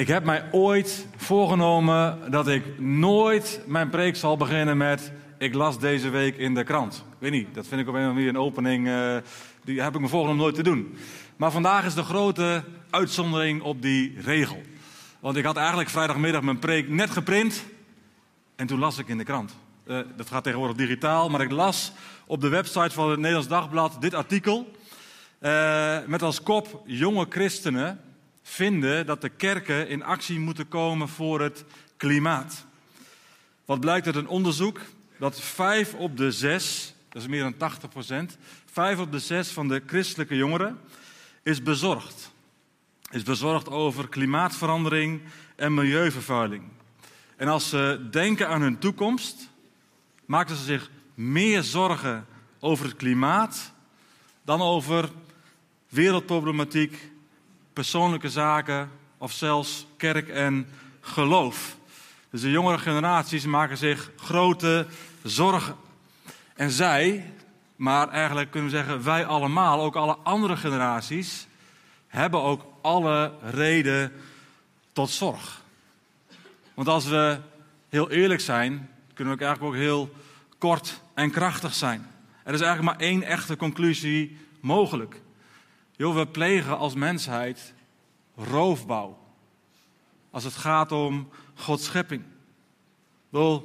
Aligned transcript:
Ik 0.00 0.08
heb 0.08 0.24
mij 0.24 0.44
ooit 0.50 1.06
voorgenomen 1.16 2.30
dat 2.30 2.48
ik 2.48 2.80
nooit 2.80 3.60
mijn 3.66 3.88
preek 3.88 4.16
zal 4.16 4.36
beginnen 4.36 4.76
met... 4.76 5.12
ik 5.38 5.54
las 5.54 5.78
deze 5.78 6.08
week 6.08 6.36
in 6.36 6.54
de 6.54 6.64
krant. 6.64 6.94
Ik 6.94 7.16
weet 7.18 7.30
niet, 7.30 7.54
dat 7.54 7.66
vind 7.66 7.80
ik 7.80 7.88
op 7.88 7.94
een 7.94 8.00
of 8.00 8.06
andere 8.06 8.24
manier 8.24 8.40
een 8.40 8.46
opening... 8.46 8.86
Uh, 8.86 9.16
die 9.64 9.82
heb 9.82 9.94
ik 9.94 10.00
me 10.00 10.08
voorgenomen 10.08 10.42
nooit 10.42 10.54
te 10.54 10.62
doen. 10.62 10.96
Maar 11.36 11.50
vandaag 11.50 11.84
is 11.84 11.94
de 11.94 12.02
grote 12.02 12.64
uitzondering 12.90 13.62
op 13.62 13.82
die 13.82 14.14
regel. 14.20 14.62
Want 15.18 15.36
ik 15.36 15.44
had 15.44 15.56
eigenlijk 15.56 15.88
vrijdagmiddag 15.88 16.42
mijn 16.42 16.58
preek 16.58 16.88
net 16.88 17.10
geprint... 17.10 17.64
en 18.56 18.66
toen 18.66 18.78
las 18.78 18.98
ik 18.98 19.08
in 19.08 19.18
de 19.18 19.24
krant. 19.24 19.56
Uh, 19.86 19.98
dat 20.16 20.28
gaat 20.28 20.44
tegenwoordig 20.44 20.76
digitaal, 20.76 21.28
maar 21.28 21.40
ik 21.40 21.50
las 21.50 21.92
op 22.26 22.40
de 22.40 22.48
website 22.48 22.90
van 22.90 23.10
het 23.10 23.18
Nederlands 23.18 23.48
Dagblad 23.48 23.96
dit 24.00 24.14
artikel... 24.14 24.70
Uh, 25.40 25.98
met 26.06 26.22
als 26.22 26.42
kop 26.42 26.82
jonge 26.86 27.26
christenen 27.28 28.00
vinden 28.42 29.06
dat 29.06 29.20
de 29.20 29.28
kerken 29.28 29.88
in 29.88 30.02
actie 30.02 30.38
moeten 30.38 30.68
komen 30.68 31.08
voor 31.08 31.40
het 31.40 31.64
klimaat. 31.96 32.66
Wat 33.64 33.80
blijkt 33.80 34.06
uit 34.06 34.16
een 34.16 34.28
onderzoek? 34.28 34.80
Dat 35.18 35.40
vijf 35.40 35.94
op 35.94 36.16
de 36.16 36.32
zes, 36.32 36.94
dat 37.08 37.22
is 37.22 37.28
meer 37.28 37.42
dan 37.42 37.56
80 37.56 37.90
procent, 37.90 38.38
vijf 38.72 38.98
op 38.98 39.12
de 39.12 39.18
zes 39.18 39.48
van 39.48 39.68
de 39.68 39.82
christelijke 39.86 40.36
jongeren 40.36 40.78
is 41.42 41.62
bezorgd. 41.62 42.32
Is 43.10 43.22
bezorgd 43.22 43.68
over 43.68 44.08
klimaatverandering 44.08 45.22
en 45.56 45.74
milieuvervuiling. 45.74 46.62
En 47.36 47.48
als 47.48 47.68
ze 47.68 48.06
denken 48.10 48.48
aan 48.48 48.62
hun 48.62 48.78
toekomst, 48.78 49.48
maken 50.24 50.56
ze 50.56 50.64
zich 50.64 50.90
meer 51.14 51.62
zorgen 51.62 52.26
over 52.58 52.84
het 52.84 52.96
klimaat 52.96 53.72
dan 54.42 54.60
over 54.60 55.10
wereldproblematiek, 55.88 57.09
persoonlijke 57.80 58.30
zaken 58.30 58.90
of 59.18 59.32
zelfs 59.32 59.86
kerk 59.96 60.28
en 60.28 60.66
geloof. 61.00 61.76
Dus 62.30 62.40
de 62.40 62.50
jongere 62.50 62.78
generaties 62.78 63.44
maken 63.44 63.76
zich 63.76 64.10
grote 64.16 64.86
zorgen. 65.22 65.76
En 66.54 66.70
zij, 66.70 67.32
maar 67.76 68.08
eigenlijk 68.08 68.50
kunnen 68.50 68.70
we 68.70 68.76
zeggen 68.76 69.04
wij 69.04 69.26
allemaal, 69.26 69.80
ook 69.80 69.96
alle 69.96 70.16
andere 70.22 70.56
generaties, 70.56 71.46
hebben 72.06 72.42
ook 72.42 72.64
alle 72.80 73.32
reden 73.42 74.12
tot 74.92 75.10
zorg. 75.10 75.62
Want 76.74 76.88
als 76.88 77.06
we 77.06 77.38
heel 77.88 78.10
eerlijk 78.10 78.40
zijn, 78.40 78.90
kunnen 79.14 79.36
we 79.36 79.44
eigenlijk 79.44 79.74
ook 79.74 79.80
heel 79.80 80.14
kort 80.58 81.00
en 81.14 81.30
krachtig 81.30 81.74
zijn. 81.74 82.06
Er 82.44 82.54
is 82.54 82.60
eigenlijk 82.60 82.98
maar 82.98 83.08
één 83.08 83.22
echte 83.22 83.56
conclusie 83.56 84.38
mogelijk. 84.60 85.20
Joh, 86.00 86.14
we 86.14 86.26
plegen 86.26 86.78
als 86.78 86.94
mensheid 86.94 87.74
roofbouw. 88.36 89.18
Als 90.30 90.44
het 90.44 90.54
gaat 90.54 90.92
om 90.92 91.28
Gods 91.54 91.84
schepping. 91.84 92.22
Ik 93.32 93.60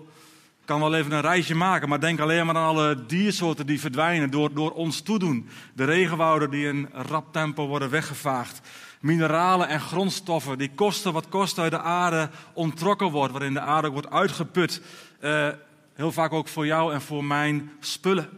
kan 0.65 0.79
wel 0.79 0.95
even 0.95 1.11
een 1.11 1.21
reisje 1.21 1.55
maken, 1.55 1.89
maar 1.89 1.99
denk 1.99 2.19
alleen 2.19 2.45
maar 2.45 2.55
aan 2.55 2.63
alle 2.63 3.05
diersoorten 3.05 3.65
die 3.65 3.79
verdwijnen 3.79 4.31
door, 4.31 4.53
door 4.53 4.71
ons 4.71 5.01
toedoen. 5.01 5.49
De 5.73 5.83
regenwouden 5.83 6.49
die 6.49 6.67
in 6.67 6.89
rap 6.91 7.33
tempo 7.33 7.67
worden 7.67 7.89
weggevaagd. 7.89 8.61
Mineralen 8.99 9.67
en 9.67 9.79
grondstoffen 9.79 10.57
die 10.57 10.71
kosten 10.75 11.13
wat 11.13 11.29
kosten 11.29 11.63
uit 11.63 11.71
de 11.71 11.81
aarde 11.81 12.29
ontrokken 12.53 13.11
wordt, 13.11 13.31
waarin 13.31 13.53
de 13.53 13.59
aarde 13.59 13.89
wordt 13.89 14.09
uitgeput. 14.09 14.81
Uh, 15.21 15.49
heel 15.93 16.11
vaak 16.11 16.33
ook 16.33 16.47
voor 16.47 16.65
jou 16.65 16.93
en 16.93 17.01
voor 17.01 17.23
mijn 17.23 17.71
spullen. 17.79 18.29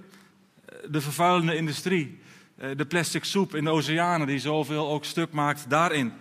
De 0.89 1.01
vervuilende 1.01 1.55
industrie. 1.55 2.25
Eh, 2.58 2.69
de 2.75 2.86
plastic 2.86 3.23
soep 3.23 3.55
in 3.55 3.63
de 3.63 3.69
oceanen 3.69 4.27
die 4.27 4.39
zoveel 4.39 4.88
ook 4.88 5.05
stuk 5.05 5.31
maakt 5.31 5.69
daarin. 5.69 6.13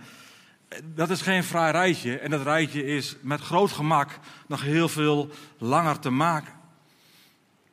Eh, 0.69 0.79
dat 0.95 1.11
is 1.11 1.21
geen 1.21 1.45
fraai 1.45 1.73
rijtje 1.73 2.19
en 2.19 2.31
dat 2.31 2.43
rijtje 2.43 2.85
is 2.85 3.17
met 3.21 3.41
groot 3.41 3.71
gemak 3.71 4.19
nog 4.47 4.63
heel 4.63 4.89
veel 4.89 5.31
langer 5.59 5.99
te 5.99 6.11
maken. 6.11 6.53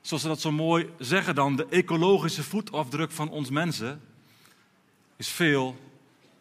Zoals 0.01 0.21
ze 0.21 0.29
dat 0.29 0.41
zo 0.41 0.51
mooi 0.51 0.89
zeggen 0.99 1.35
dan, 1.35 1.55
de 1.55 1.67
ecologische 1.69 2.43
voetafdruk 2.43 3.11
van 3.11 3.29
ons 3.29 3.49
mensen 3.49 4.01
is 5.15 5.29
veel 5.29 5.77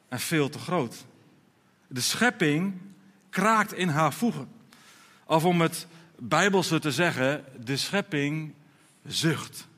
en 0.08 0.20
veel 0.20 0.48
te 0.48 0.58
groot. 0.58 1.04
De 1.86 2.00
schepping 2.00 2.80
kraakt 3.30 3.72
in 3.72 3.88
haar 3.88 4.12
voegen. 4.12 4.48
Of 5.26 5.44
om 5.44 5.60
het 5.60 5.86
bijbelse 6.18 6.78
te 6.78 6.92
zeggen, 6.92 7.44
de 7.64 7.76
schepping 7.76 8.54
zucht. 9.06 9.68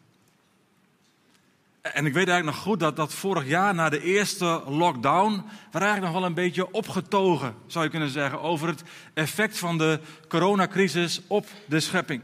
En 1.93 2.06
ik 2.06 2.12
weet 2.12 2.28
eigenlijk 2.28 2.56
nog 2.56 2.67
goed 2.67 2.81
dat, 2.81 2.97
dat 2.97 3.15
vorig 3.15 3.47
jaar 3.47 3.75
na 3.75 3.89
de 3.89 4.03
eerste 4.03 4.62
lockdown... 4.67 5.45
we 5.71 5.78
eigenlijk 5.78 6.12
nog 6.12 6.12
wel 6.12 6.25
een 6.25 6.34
beetje 6.34 6.72
opgetogen, 6.72 7.55
zou 7.67 7.84
je 7.84 7.91
kunnen 7.91 8.11
zeggen... 8.11 8.41
over 8.41 8.69
het 8.69 8.83
effect 9.15 9.59
van 9.59 9.78
de 9.78 10.00
coronacrisis 10.28 11.21
op 11.27 11.47
de 11.67 11.81
schepping 11.81 12.23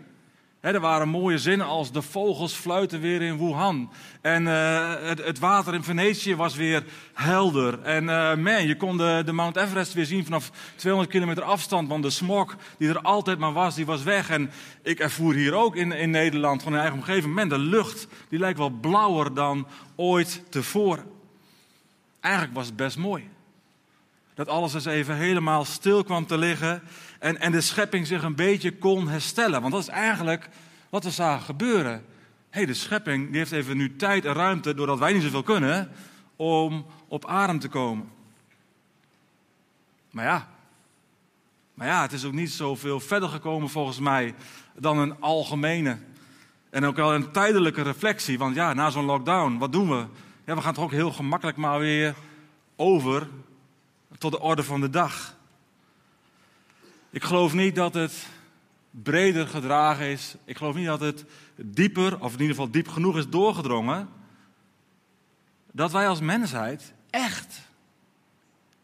er 0.60 0.80
waren 0.80 1.08
mooie 1.08 1.38
zinnen 1.38 1.66
als 1.66 1.92
de 1.92 2.02
vogels 2.02 2.54
fluiten 2.54 3.00
weer 3.00 3.22
in 3.22 3.38
Wuhan. 3.38 3.90
En 4.20 4.42
uh, 4.42 4.94
het, 5.00 5.24
het, 5.24 5.38
water 5.38 5.74
in 5.74 5.82
Venetië 5.82 6.36
was 6.36 6.54
weer 6.56 6.84
helder. 7.12 7.82
En 7.82 8.04
uh, 8.04 8.34
man, 8.34 8.66
je 8.66 8.76
kon 8.76 8.96
de, 8.96 9.22
de, 9.24 9.32
Mount 9.32 9.56
Everest 9.56 9.92
weer 9.92 10.04
zien 10.04 10.24
vanaf 10.24 10.50
200 10.76 11.12
kilometer 11.12 11.42
afstand. 11.42 11.88
Want 11.88 12.02
de 12.02 12.10
smog 12.10 12.56
die 12.78 12.88
er 12.88 13.00
altijd 13.00 13.38
maar 13.38 13.52
was, 13.52 13.74
die 13.74 13.86
was 13.86 14.02
weg. 14.02 14.30
En 14.30 14.50
ik 14.82 14.98
ervoer 14.98 15.34
hier 15.34 15.54
ook 15.54 15.76
in, 15.76 15.92
in 15.92 16.10
Nederland, 16.10 16.62
van 16.62 16.72
een 16.72 16.80
eigen 16.80 16.98
omgeving. 16.98 17.34
Man, 17.34 17.48
de 17.48 17.58
lucht 17.58 18.06
die 18.28 18.38
lijkt 18.38 18.58
wel 18.58 18.70
blauwer 18.70 19.34
dan 19.34 19.66
ooit 19.96 20.42
tevoren. 20.48 21.04
Eigenlijk 22.20 22.54
was 22.54 22.66
het 22.66 22.76
best 22.76 22.96
mooi. 22.96 23.28
Dat 24.34 24.48
alles 24.48 24.74
eens 24.74 24.84
even 24.84 25.16
helemaal 25.16 25.64
stil 25.64 26.04
kwam 26.04 26.26
te 26.26 26.38
liggen 26.38 26.82
en, 27.18 27.40
en 27.40 27.52
de 27.52 27.60
schepping 27.60 28.06
zich 28.06 28.22
een 28.22 28.34
beetje 28.34 28.78
kon 28.78 29.08
herstellen. 29.08 29.60
Want 29.60 29.72
dat 29.72 29.82
is 29.82 29.88
eigenlijk 29.88 30.48
wat 30.88 31.04
er 31.04 31.12
zagen 31.12 31.44
gebeuren. 31.44 32.04
Hey, 32.50 32.66
de 32.66 32.74
schepping 32.74 33.28
die 33.28 33.38
heeft 33.38 33.52
even 33.52 33.76
nu 33.76 33.96
tijd 33.96 34.24
en 34.24 34.32
ruimte, 34.32 34.74
doordat 34.74 34.98
wij 34.98 35.12
niet 35.12 35.22
zoveel 35.22 35.42
kunnen, 35.42 35.90
om 36.36 36.86
op 37.08 37.26
adem 37.26 37.58
te 37.58 37.68
komen. 37.68 38.08
Maar 40.10 40.24
ja, 40.24 40.48
maar 41.74 41.86
ja, 41.86 42.02
het 42.02 42.12
is 42.12 42.24
ook 42.24 42.32
niet 42.32 42.50
zoveel 42.50 43.00
verder 43.00 43.28
gekomen 43.28 43.68
volgens 43.68 43.98
mij 43.98 44.34
dan 44.74 44.98
een 44.98 45.20
algemene 45.20 45.98
en 46.70 46.84
ook 46.84 46.96
wel 46.96 47.14
een 47.14 47.30
tijdelijke 47.30 47.82
reflectie. 47.82 48.38
Want 48.38 48.54
ja, 48.54 48.72
na 48.72 48.90
zo'n 48.90 49.04
lockdown, 49.04 49.58
wat 49.58 49.72
doen 49.72 49.88
we? 49.88 50.04
Ja, 50.44 50.54
we 50.54 50.62
gaan 50.62 50.74
toch 50.74 50.84
ook 50.84 50.90
heel 50.90 51.12
gemakkelijk 51.12 51.56
maar 51.56 51.78
weer 51.78 52.14
over 52.76 53.28
tot 54.20 54.32
de 54.32 54.40
orde 54.40 54.62
van 54.62 54.80
de 54.80 54.90
dag. 54.90 55.36
Ik 57.10 57.22
geloof 57.24 57.52
niet 57.52 57.74
dat 57.74 57.94
het 57.94 58.26
breder 58.90 59.46
gedragen 59.46 60.06
is. 60.06 60.34
Ik 60.44 60.56
geloof 60.56 60.74
niet 60.74 60.86
dat 60.86 61.00
het 61.00 61.24
dieper, 61.56 62.20
of 62.20 62.32
in 62.32 62.40
ieder 62.40 62.54
geval 62.54 62.70
diep 62.70 62.88
genoeg 62.88 63.16
is 63.16 63.28
doorgedrongen. 63.28 64.08
Dat 65.72 65.92
wij 65.92 66.08
als 66.08 66.20
mensheid 66.20 66.92
echt 67.10 67.60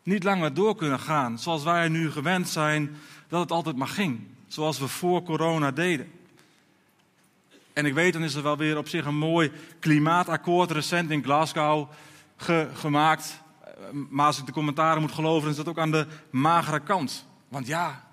niet 0.02 0.24
langer 0.24 0.54
door 0.54 0.76
kunnen 0.76 1.00
gaan 1.00 1.38
zoals 1.38 1.62
wij 1.62 1.88
nu 1.88 2.10
gewend 2.10 2.48
zijn 2.48 2.96
dat 3.28 3.40
het 3.40 3.50
altijd 3.50 3.76
maar 3.76 3.88
ging. 3.88 4.20
Zoals 4.46 4.78
we 4.78 4.88
voor 4.88 5.22
corona 5.22 5.70
deden. 5.70 6.10
En 7.72 7.86
ik 7.86 7.94
weet, 7.94 8.12
dan 8.12 8.22
is 8.24 8.34
er 8.34 8.42
wel 8.42 8.56
weer 8.56 8.78
op 8.78 8.88
zich 8.88 9.04
een 9.04 9.18
mooi 9.18 9.52
klimaatakkoord 9.78 10.70
recent 10.70 11.10
in 11.10 11.24
Glasgow 11.24 11.90
gemaakt. 12.74 13.44
Maar 14.08 14.26
als 14.26 14.38
ik 14.38 14.46
de 14.46 14.52
commentaren 14.52 15.00
moet 15.00 15.12
geloven, 15.12 15.50
is 15.50 15.56
dat 15.56 15.68
ook 15.68 15.78
aan 15.78 15.90
de 15.90 16.06
magere 16.30 16.80
kant. 16.80 17.26
Want 17.48 17.66
ja, 17.66 18.04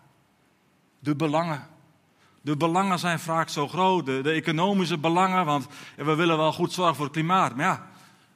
de 1.00 1.16
belangen. 1.16 1.68
De 2.42 2.58
belangen 2.58 3.00
zijn 3.00 3.20
vaak 3.20 3.50
zo 3.50 3.68
groot, 3.68 4.06
de, 4.06 4.32
economische 4.32 4.98
belangen, 4.98 5.46
want 5.46 5.68
we 5.96 6.16
willen 6.16 6.38
wel 6.38 6.54
goed 6.54 6.74
zorgen 6.74 6.96
voor 6.96 7.06
het 7.06 7.14
klimaat. 7.14 7.56
Maar 7.56 7.66
ja, 7.66 7.88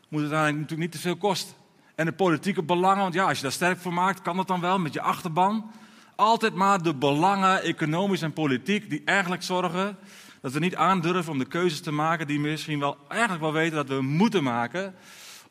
moet 0.09 0.21
het 0.21 0.31
eigenlijk 0.31 0.61
natuurlijk 0.61 0.79
niet 0.79 0.91
te 0.91 1.07
veel 1.07 1.17
kosten. 1.17 1.55
En 1.95 2.05
de 2.05 2.11
politieke 2.11 2.63
belangen, 2.63 3.01
want 3.01 3.13
ja, 3.13 3.27
als 3.27 3.37
je 3.37 3.43
daar 3.43 3.51
sterk 3.51 3.79
voor 3.79 3.93
maakt, 3.93 4.21
kan 4.21 4.35
dat 4.35 4.47
dan 4.47 4.61
wel 4.61 4.79
met 4.79 4.93
je 4.93 5.01
achterban. 5.01 5.71
Altijd 6.15 6.53
maar 6.53 6.81
de 6.81 6.95
belangen, 6.95 7.61
economisch 7.61 8.21
en 8.21 8.33
politiek, 8.33 8.89
die 8.89 9.01
eigenlijk 9.05 9.43
zorgen 9.43 9.97
dat 10.41 10.51
we 10.51 10.59
niet 10.59 10.75
aandurven 10.75 11.31
om 11.31 11.39
de 11.39 11.45
keuzes 11.45 11.81
te 11.81 11.91
maken 11.91 12.27
die 12.27 12.41
we 12.41 12.47
misschien 12.47 12.79
wel 12.79 12.97
eigenlijk 13.07 13.41
wel 13.41 13.53
weten 13.53 13.75
dat 13.75 13.87
we 13.87 14.01
moeten 14.01 14.43
maken, 14.43 14.95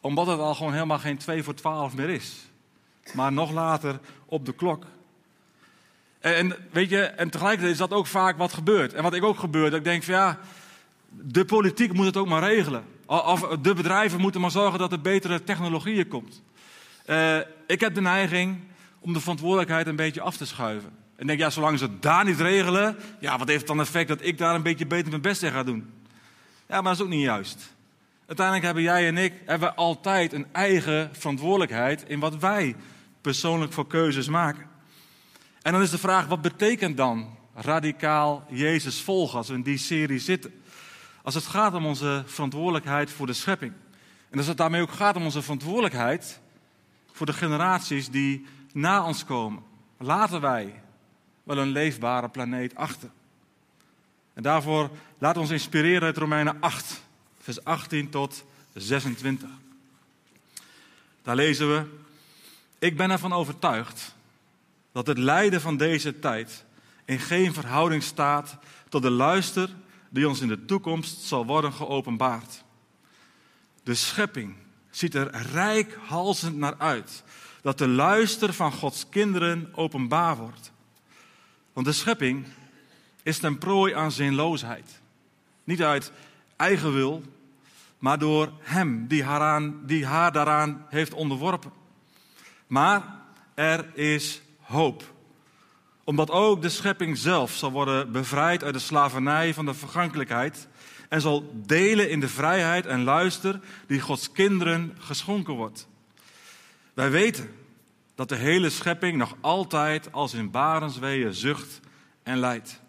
omdat 0.00 0.26
het 0.26 0.38
al 0.38 0.54
gewoon 0.54 0.72
helemaal 0.72 0.98
geen 0.98 1.18
2 1.18 1.42
voor 1.42 1.54
12 1.54 1.94
meer 1.94 2.08
is. 2.08 2.34
Maar 3.12 3.32
nog 3.32 3.50
later 3.50 4.00
op 4.26 4.46
de 4.46 4.52
klok. 4.52 4.84
En, 6.20 6.56
weet 6.70 6.90
je, 6.90 7.02
en 7.02 7.30
tegelijkertijd 7.30 7.72
is 7.72 7.78
dat 7.78 7.92
ook 7.92 8.06
vaak 8.06 8.38
wat 8.38 8.52
gebeurt. 8.52 8.94
En 8.94 9.02
wat 9.02 9.14
ik 9.14 9.24
ook 9.24 9.38
gebeurt, 9.38 9.70
dat 9.70 9.78
ik 9.78 9.84
denk 9.84 10.02
van 10.02 10.14
ja, 10.14 10.38
de 11.08 11.44
politiek 11.44 11.92
moet 11.92 12.06
het 12.06 12.16
ook 12.16 12.28
maar 12.28 12.42
regelen. 12.42 12.84
Of 13.06 13.40
de 13.40 13.74
bedrijven 13.74 14.20
moeten 14.20 14.40
maar 14.40 14.50
zorgen 14.50 14.78
dat 14.78 14.92
er 14.92 15.00
betere 15.00 15.44
technologieën 15.44 16.08
komt. 16.08 16.42
Uh, 17.06 17.38
ik 17.66 17.80
heb 17.80 17.94
de 17.94 18.00
neiging 18.00 18.58
om 19.00 19.12
de 19.12 19.20
verantwoordelijkheid 19.20 19.86
een 19.86 19.96
beetje 19.96 20.20
af 20.20 20.36
te 20.36 20.46
schuiven. 20.46 20.90
En 21.16 21.26
denk, 21.26 21.38
ja, 21.38 21.50
zolang 21.50 21.78
ze 21.78 21.84
het 21.84 22.02
daar 22.02 22.24
niet 22.24 22.40
regelen, 22.40 22.96
ja, 23.20 23.38
wat 23.38 23.48
heeft 23.48 23.58
het 23.58 23.68
dan 23.68 23.80
effect 23.80 24.08
dat 24.08 24.24
ik 24.24 24.38
daar 24.38 24.54
een 24.54 24.62
beetje 24.62 24.86
beter 24.86 25.08
mijn 25.08 25.22
best 25.22 25.42
in 25.42 25.52
ga 25.52 25.62
doen? 25.62 25.92
Ja, 26.68 26.80
maar 26.80 26.82
dat 26.82 26.92
is 26.92 27.00
ook 27.00 27.08
niet 27.08 27.22
juist. 27.22 27.74
Uiteindelijk 28.26 28.66
hebben 28.66 28.82
jij 28.82 29.06
en 29.06 29.16
ik 29.16 29.32
hebben 29.44 29.76
altijd 29.76 30.32
een 30.32 30.46
eigen 30.52 31.10
verantwoordelijkheid 31.12 32.04
in 32.08 32.20
wat 32.20 32.36
wij 32.36 32.76
persoonlijk 33.20 33.72
voor 33.72 33.86
keuzes 33.86 34.28
maken. 34.28 34.66
En 35.62 35.72
dan 35.72 35.82
is 35.82 35.90
de 35.90 35.98
vraag, 35.98 36.26
wat 36.26 36.42
betekent 36.42 36.96
dan 36.96 37.38
radicaal 37.54 38.46
Jezus 38.48 39.00
volgen 39.00 39.38
als 39.38 39.48
we 39.48 39.54
in 39.54 39.62
die 39.62 39.78
serie 39.78 40.18
zitten? 40.18 40.62
Als 41.22 41.34
het 41.34 41.46
gaat 41.46 41.74
om 41.74 41.86
onze 41.86 42.22
verantwoordelijkheid 42.26 43.10
voor 43.10 43.26
de 43.26 43.32
schepping. 43.32 43.72
En 44.30 44.38
als 44.38 44.46
het 44.46 44.56
daarmee 44.56 44.82
ook 44.82 44.92
gaat 44.92 45.16
om 45.16 45.24
onze 45.24 45.42
verantwoordelijkheid 45.42 46.40
voor 47.12 47.26
de 47.26 47.32
generaties 47.32 48.10
die 48.10 48.46
na 48.72 49.04
ons 49.04 49.24
komen. 49.24 49.62
Laten 49.98 50.40
wij 50.40 50.82
wel 51.42 51.58
een 51.58 51.68
leefbare 51.68 52.28
planeet 52.28 52.74
achter. 52.74 53.10
En 54.34 54.42
daarvoor 54.42 54.90
laten 55.18 55.36
we 55.36 55.42
ons 55.42 55.50
inspireren 55.50 56.02
uit 56.02 56.16
Romeinen 56.16 56.60
8, 56.60 57.05
vers 57.46 57.64
18 57.64 58.10
tot 58.10 58.44
26. 58.74 59.48
Daar 61.22 61.36
lezen 61.36 61.68
we: 61.68 61.84
Ik 62.78 62.96
ben 62.96 63.10
ervan 63.10 63.32
overtuigd 63.32 64.14
dat 64.92 65.06
het 65.06 65.18
lijden 65.18 65.60
van 65.60 65.76
deze 65.76 66.18
tijd 66.18 66.64
in 67.04 67.18
geen 67.18 67.54
verhouding 67.54 68.02
staat 68.02 68.56
tot 68.88 69.02
de 69.02 69.10
luister 69.10 69.68
die 70.08 70.28
ons 70.28 70.40
in 70.40 70.48
de 70.48 70.64
toekomst 70.64 71.20
zal 71.20 71.46
worden 71.46 71.72
geopenbaard. 71.72 72.64
De 73.82 73.94
schepping 73.94 74.54
ziet 74.90 75.14
er 75.14 75.30
rijkhalsend 75.52 76.56
naar 76.56 76.78
uit 76.78 77.22
dat 77.62 77.78
de 77.78 77.88
luister 77.88 78.52
van 78.52 78.72
Gods 78.72 79.08
kinderen 79.08 79.68
openbaar 79.74 80.36
wordt. 80.36 80.72
Want 81.72 81.86
de 81.86 81.92
schepping 81.92 82.46
is 83.22 83.38
ten 83.38 83.58
prooi 83.58 83.94
aan 83.94 84.12
zinloosheid. 84.12 85.00
Niet 85.64 85.82
uit 85.82 86.12
eigen 86.56 86.92
wil, 86.92 87.22
maar 87.98 88.18
door 88.18 88.52
Hem 88.58 89.06
die 89.06 89.24
haar, 89.24 89.40
aan, 89.40 89.80
die 89.86 90.06
haar 90.06 90.32
daaraan 90.32 90.86
heeft 90.88 91.14
onderworpen. 91.14 91.72
Maar 92.66 93.02
er 93.54 93.90
is 93.94 94.42
hoop. 94.60 95.14
Omdat 96.04 96.30
ook 96.30 96.62
de 96.62 96.68
schepping 96.68 97.18
zelf 97.18 97.52
zal 97.52 97.70
worden 97.70 98.12
bevrijd 98.12 98.64
uit 98.64 98.74
de 98.74 98.80
slavernij 98.80 99.54
van 99.54 99.64
de 99.66 99.74
vergankelijkheid 99.74 100.68
en 101.08 101.20
zal 101.20 101.50
delen 101.54 102.10
in 102.10 102.20
de 102.20 102.28
vrijheid 102.28 102.86
en 102.86 103.04
luister 103.04 103.60
die 103.86 104.00
Gods 104.00 104.32
kinderen 104.32 104.96
geschonken 104.98 105.54
wordt. 105.54 105.88
Wij 106.94 107.10
weten 107.10 107.50
dat 108.14 108.28
de 108.28 108.36
hele 108.36 108.70
schepping 108.70 109.16
nog 109.16 109.36
altijd 109.40 110.12
als 110.12 110.34
in 110.34 110.50
barensweeën 110.50 111.34
zucht 111.34 111.80
en 112.22 112.38
lijdt. 112.38 112.80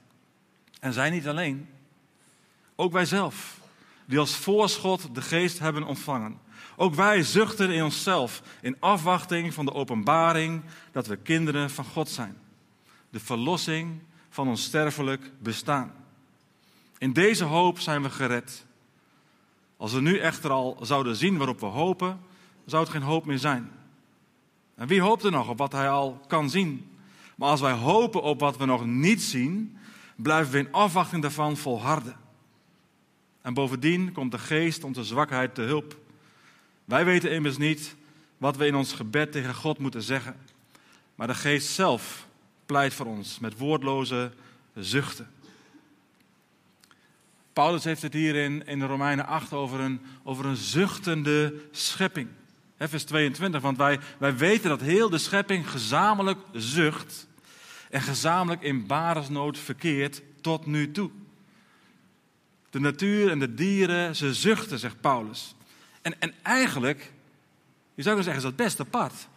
En 0.80 0.94
zij 0.94 1.10
niet 1.10 1.27
alleen, 1.27 1.69
ook 2.75 2.92
wij 2.92 3.06
zelf, 3.06 3.60
die 4.07 4.19
als 4.19 4.36
voorschot 4.36 5.15
de 5.15 5.21
geest 5.21 5.59
hebben 5.59 5.83
ontvangen. 5.83 6.39
Ook 6.75 6.95
wij 6.95 7.24
zuchten 7.24 7.71
in 7.71 7.83
onszelf 7.83 8.42
in 8.62 8.75
afwachting 8.80 9.54
van 9.54 9.65
de 9.65 9.74
openbaring 9.74 10.62
dat 10.92 11.07
we 11.07 11.15
kinderen 11.15 11.69
van 11.69 11.86
God 11.86 12.09
zijn. 12.09 12.38
De 13.09 13.19
verlossing 13.19 14.01
van 14.30 14.48
ons 14.48 14.63
sterfelijk 14.63 15.31
bestaan. 15.39 15.94
In 16.98 17.13
deze 17.13 17.44
hoop 17.44 17.80
zijn 17.80 18.01
we 18.01 18.09
gered. 18.09 18.65
Als 19.77 19.94
we 19.94 20.01
nu 20.01 20.18
echter 20.18 20.51
al 20.51 20.77
zouden 20.81 21.15
zien 21.15 21.38
waarop 21.38 21.60
we 21.60 21.65
hopen, 21.65 22.19
zou 22.65 22.83
het 22.83 22.92
geen 22.92 23.01
hoop 23.01 23.25
meer 23.25 23.39
zijn. 23.39 23.71
En 24.75 24.88
wie 24.88 25.01
hoopt 25.01 25.24
er 25.24 25.31
nog 25.31 25.50
op 25.50 25.57
wat 25.57 25.71
hij 25.71 25.89
al 25.89 26.21
kan 26.27 26.50
zien? 26.50 26.98
Maar 27.36 27.50
als 27.50 27.62
wij 27.62 27.74
hopen 27.74 28.21
op 28.21 28.39
wat 28.39 28.57
we 28.57 28.65
nog 28.65 28.86
niet 28.86 29.21
zien, 29.21 29.77
blijven 30.15 30.51
we 30.51 30.57
in 30.57 30.71
afwachting 30.71 31.21
daarvan 31.21 31.57
volharden. 31.57 32.15
En 33.42 33.54
bovendien 33.54 34.12
komt 34.12 34.31
de 34.31 34.39
geest 34.39 34.84
onze 34.84 35.04
zwakheid 35.04 35.56
te 35.56 35.62
hulp. 35.62 35.98
Wij 36.86 37.06
weten 37.06 37.31
immers 37.31 37.57
niet 37.57 37.95
wat 38.38 38.57
we 38.57 38.66
in 38.66 38.75
ons 38.75 38.94
gebed 38.94 39.31
tegen 39.31 39.56
God 39.56 39.78
moeten 39.78 40.01
zeggen. 40.01 40.36
Maar 41.16 41.28
de 41.28 41.36
geest 41.36 41.68
zelf 41.68 42.28
pleit 42.66 42.94
voor 42.94 43.06
ons 43.06 43.39
met 43.39 43.57
woordloze 43.57 44.31
zuchten. 44.75 45.30
Paulus 47.54 47.84
heeft 47.84 48.01
het 48.01 48.13
hier 48.13 48.36
in, 48.36 48.66
in 48.66 48.80
de 48.80 48.86
Romeinen 48.86 49.25
8 49.25 49.54
over 49.54 49.80
een, 49.80 50.01
over 50.24 50.45
een 50.45 50.56
zuchtende 50.56 51.54
schepping. 51.72 52.28
vers 52.78 53.04
22, 53.04 53.62
want 53.62 53.78
wij, 53.78 54.00
wij 54.18 54.38
weten 54.38 54.69
dat 54.69 54.81
heel 54.81 55.10
de 55.10 55.18
schepping 55.18 55.69
gezamenlijk 55.69 56.39
zucht 56.51 57.28
en 57.89 58.01
gezamenlijk 58.01 58.62
in 58.62 58.88
baresnood 58.88 59.57
verkeert 59.57 60.22
tot 60.42 60.66
nu 60.66 60.92
toe. 60.92 61.10
De 62.77 62.83
natuur 62.83 63.31
en 63.31 63.39
de 63.39 63.53
dieren, 63.53 64.15
ze 64.15 64.33
zuchten, 64.33 64.79
zegt 64.79 65.01
Paulus. 65.01 65.56
En, 66.01 66.19
en 66.19 66.33
eigenlijk, 66.41 67.00
je 67.95 68.01
zou 68.01 68.15
kunnen 68.15 68.24
zeggen, 68.24 68.35
is 68.35 68.50
dat 68.50 68.65
best 68.65 68.79
apart. 68.79 69.27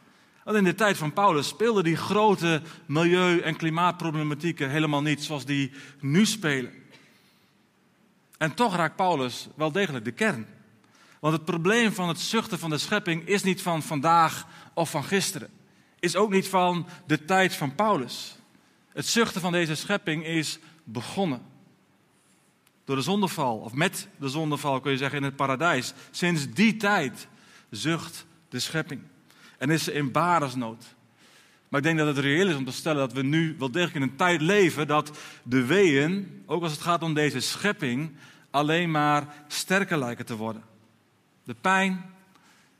Want 0.44 0.56
in 0.56 0.64
de 0.64 0.74
tijd 0.74 0.96
van 0.96 1.12
Paulus 1.12 1.48
speelden 1.48 1.84
die 1.84 1.96
grote 1.96 2.62
milieu- 2.86 3.38
en 3.38 3.56
klimaatproblematieken 3.56 4.70
helemaal 4.70 5.02
niet 5.02 5.24
zoals 5.24 5.44
die 5.44 5.72
nu 6.00 6.26
spelen. 6.26 6.72
En 8.38 8.54
toch 8.54 8.76
raakt 8.76 8.96
Paulus 8.96 9.48
wel 9.54 9.72
degelijk 9.72 10.04
de 10.04 10.12
kern. 10.12 10.46
Want 11.20 11.34
het 11.34 11.44
probleem 11.44 11.92
van 11.92 12.08
het 12.08 12.20
zuchten 12.20 12.58
van 12.58 12.70
de 12.70 12.78
schepping 12.78 13.26
is 13.26 13.42
niet 13.42 13.62
van 13.62 13.82
vandaag 13.82 14.46
of 14.74 14.90
van 14.90 15.04
gisteren. 15.04 15.50
Is 15.98 16.16
ook 16.16 16.30
niet 16.30 16.48
van 16.48 16.86
de 17.06 17.24
tijd 17.24 17.54
van 17.54 17.74
Paulus. 17.74 18.36
Het 18.92 19.06
zuchten 19.06 19.40
van 19.40 19.52
deze 19.52 19.74
schepping 19.74 20.24
is 20.24 20.58
begonnen. 20.84 21.49
Door 22.90 22.98
de 22.98 23.04
zondeval, 23.04 23.56
of 23.56 23.72
met 23.72 24.08
de 24.16 24.28
zondeval 24.28 24.80
kun 24.80 24.90
je 24.90 24.96
zeggen 24.96 25.18
in 25.18 25.24
het 25.24 25.36
paradijs. 25.36 25.92
Sinds 26.10 26.50
die 26.52 26.76
tijd 26.76 27.28
zucht 27.68 28.26
de 28.48 28.58
schepping. 28.58 29.00
En 29.58 29.70
is 29.70 29.84
ze 29.84 29.92
in 29.92 30.12
baresnood. 30.12 30.84
Maar 31.68 31.80
ik 31.80 31.86
denk 31.86 31.98
dat 31.98 32.06
het 32.06 32.18
reëel 32.18 32.48
is 32.48 32.54
om 32.54 32.64
te 32.64 32.72
stellen 32.72 32.98
dat 32.98 33.12
we 33.12 33.22
nu 33.22 33.56
wel 33.58 33.70
degelijk 33.70 33.96
in 33.96 34.02
een 34.02 34.16
tijd 34.16 34.40
leven 34.40 34.86
dat 34.86 35.18
de 35.42 35.64
weeën, 35.64 36.42
ook 36.46 36.62
als 36.62 36.72
het 36.72 36.80
gaat 36.80 37.02
om 37.02 37.14
deze 37.14 37.40
schepping, 37.40 38.10
alleen 38.50 38.90
maar 38.90 39.44
sterker 39.48 39.98
lijken 39.98 40.26
te 40.26 40.36
worden. 40.36 40.62
De 41.44 41.54
pijn 41.60 42.04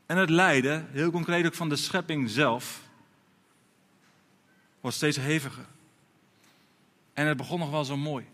en 0.05 0.17
het 0.17 0.29
lijden, 0.29 0.87
heel 0.91 1.11
concreet 1.11 1.45
ook 1.45 1.53
van 1.53 1.69
de 1.69 1.75
schepping 1.75 2.29
zelf, 2.29 2.81
wordt 4.81 4.97
steeds 4.97 5.17
heviger. 5.17 5.65
En 7.13 7.27
het 7.27 7.37
begon 7.37 7.59
nog 7.59 7.69
wel 7.69 7.85
zo 7.85 7.97
mooi. 7.97 8.25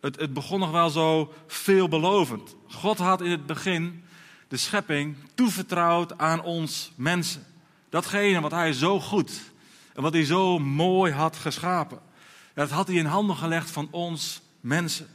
Het, 0.00 0.20
het 0.20 0.32
begon 0.32 0.60
nog 0.60 0.70
wel 0.70 0.90
zo 0.90 1.32
veelbelovend. 1.46 2.56
God 2.68 2.98
had 2.98 3.20
in 3.20 3.30
het 3.30 3.46
begin 3.46 4.04
de 4.48 4.56
schepping 4.56 5.16
toevertrouwd 5.34 6.18
aan 6.18 6.42
ons 6.42 6.92
mensen. 6.96 7.46
Datgene 7.88 8.40
wat 8.40 8.50
hij 8.50 8.72
zo 8.72 9.00
goed 9.00 9.40
en 9.94 10.02
wat 10.02 10.12
hij 10.12 10.24
zo 10.24 10.58
mooi 10.58 11.12
had 11.12 11.36
geschapen. 11.36 11.98
Dat 12.54 12.70
had 12.70 12.86
hij 12.86 12.96
in 12.96 13.04
handen 13.04 13.36
gelegd 13.36 13.70
van 13.70 13.88
ons 13.90 14.42
mensen. 14.60 15.08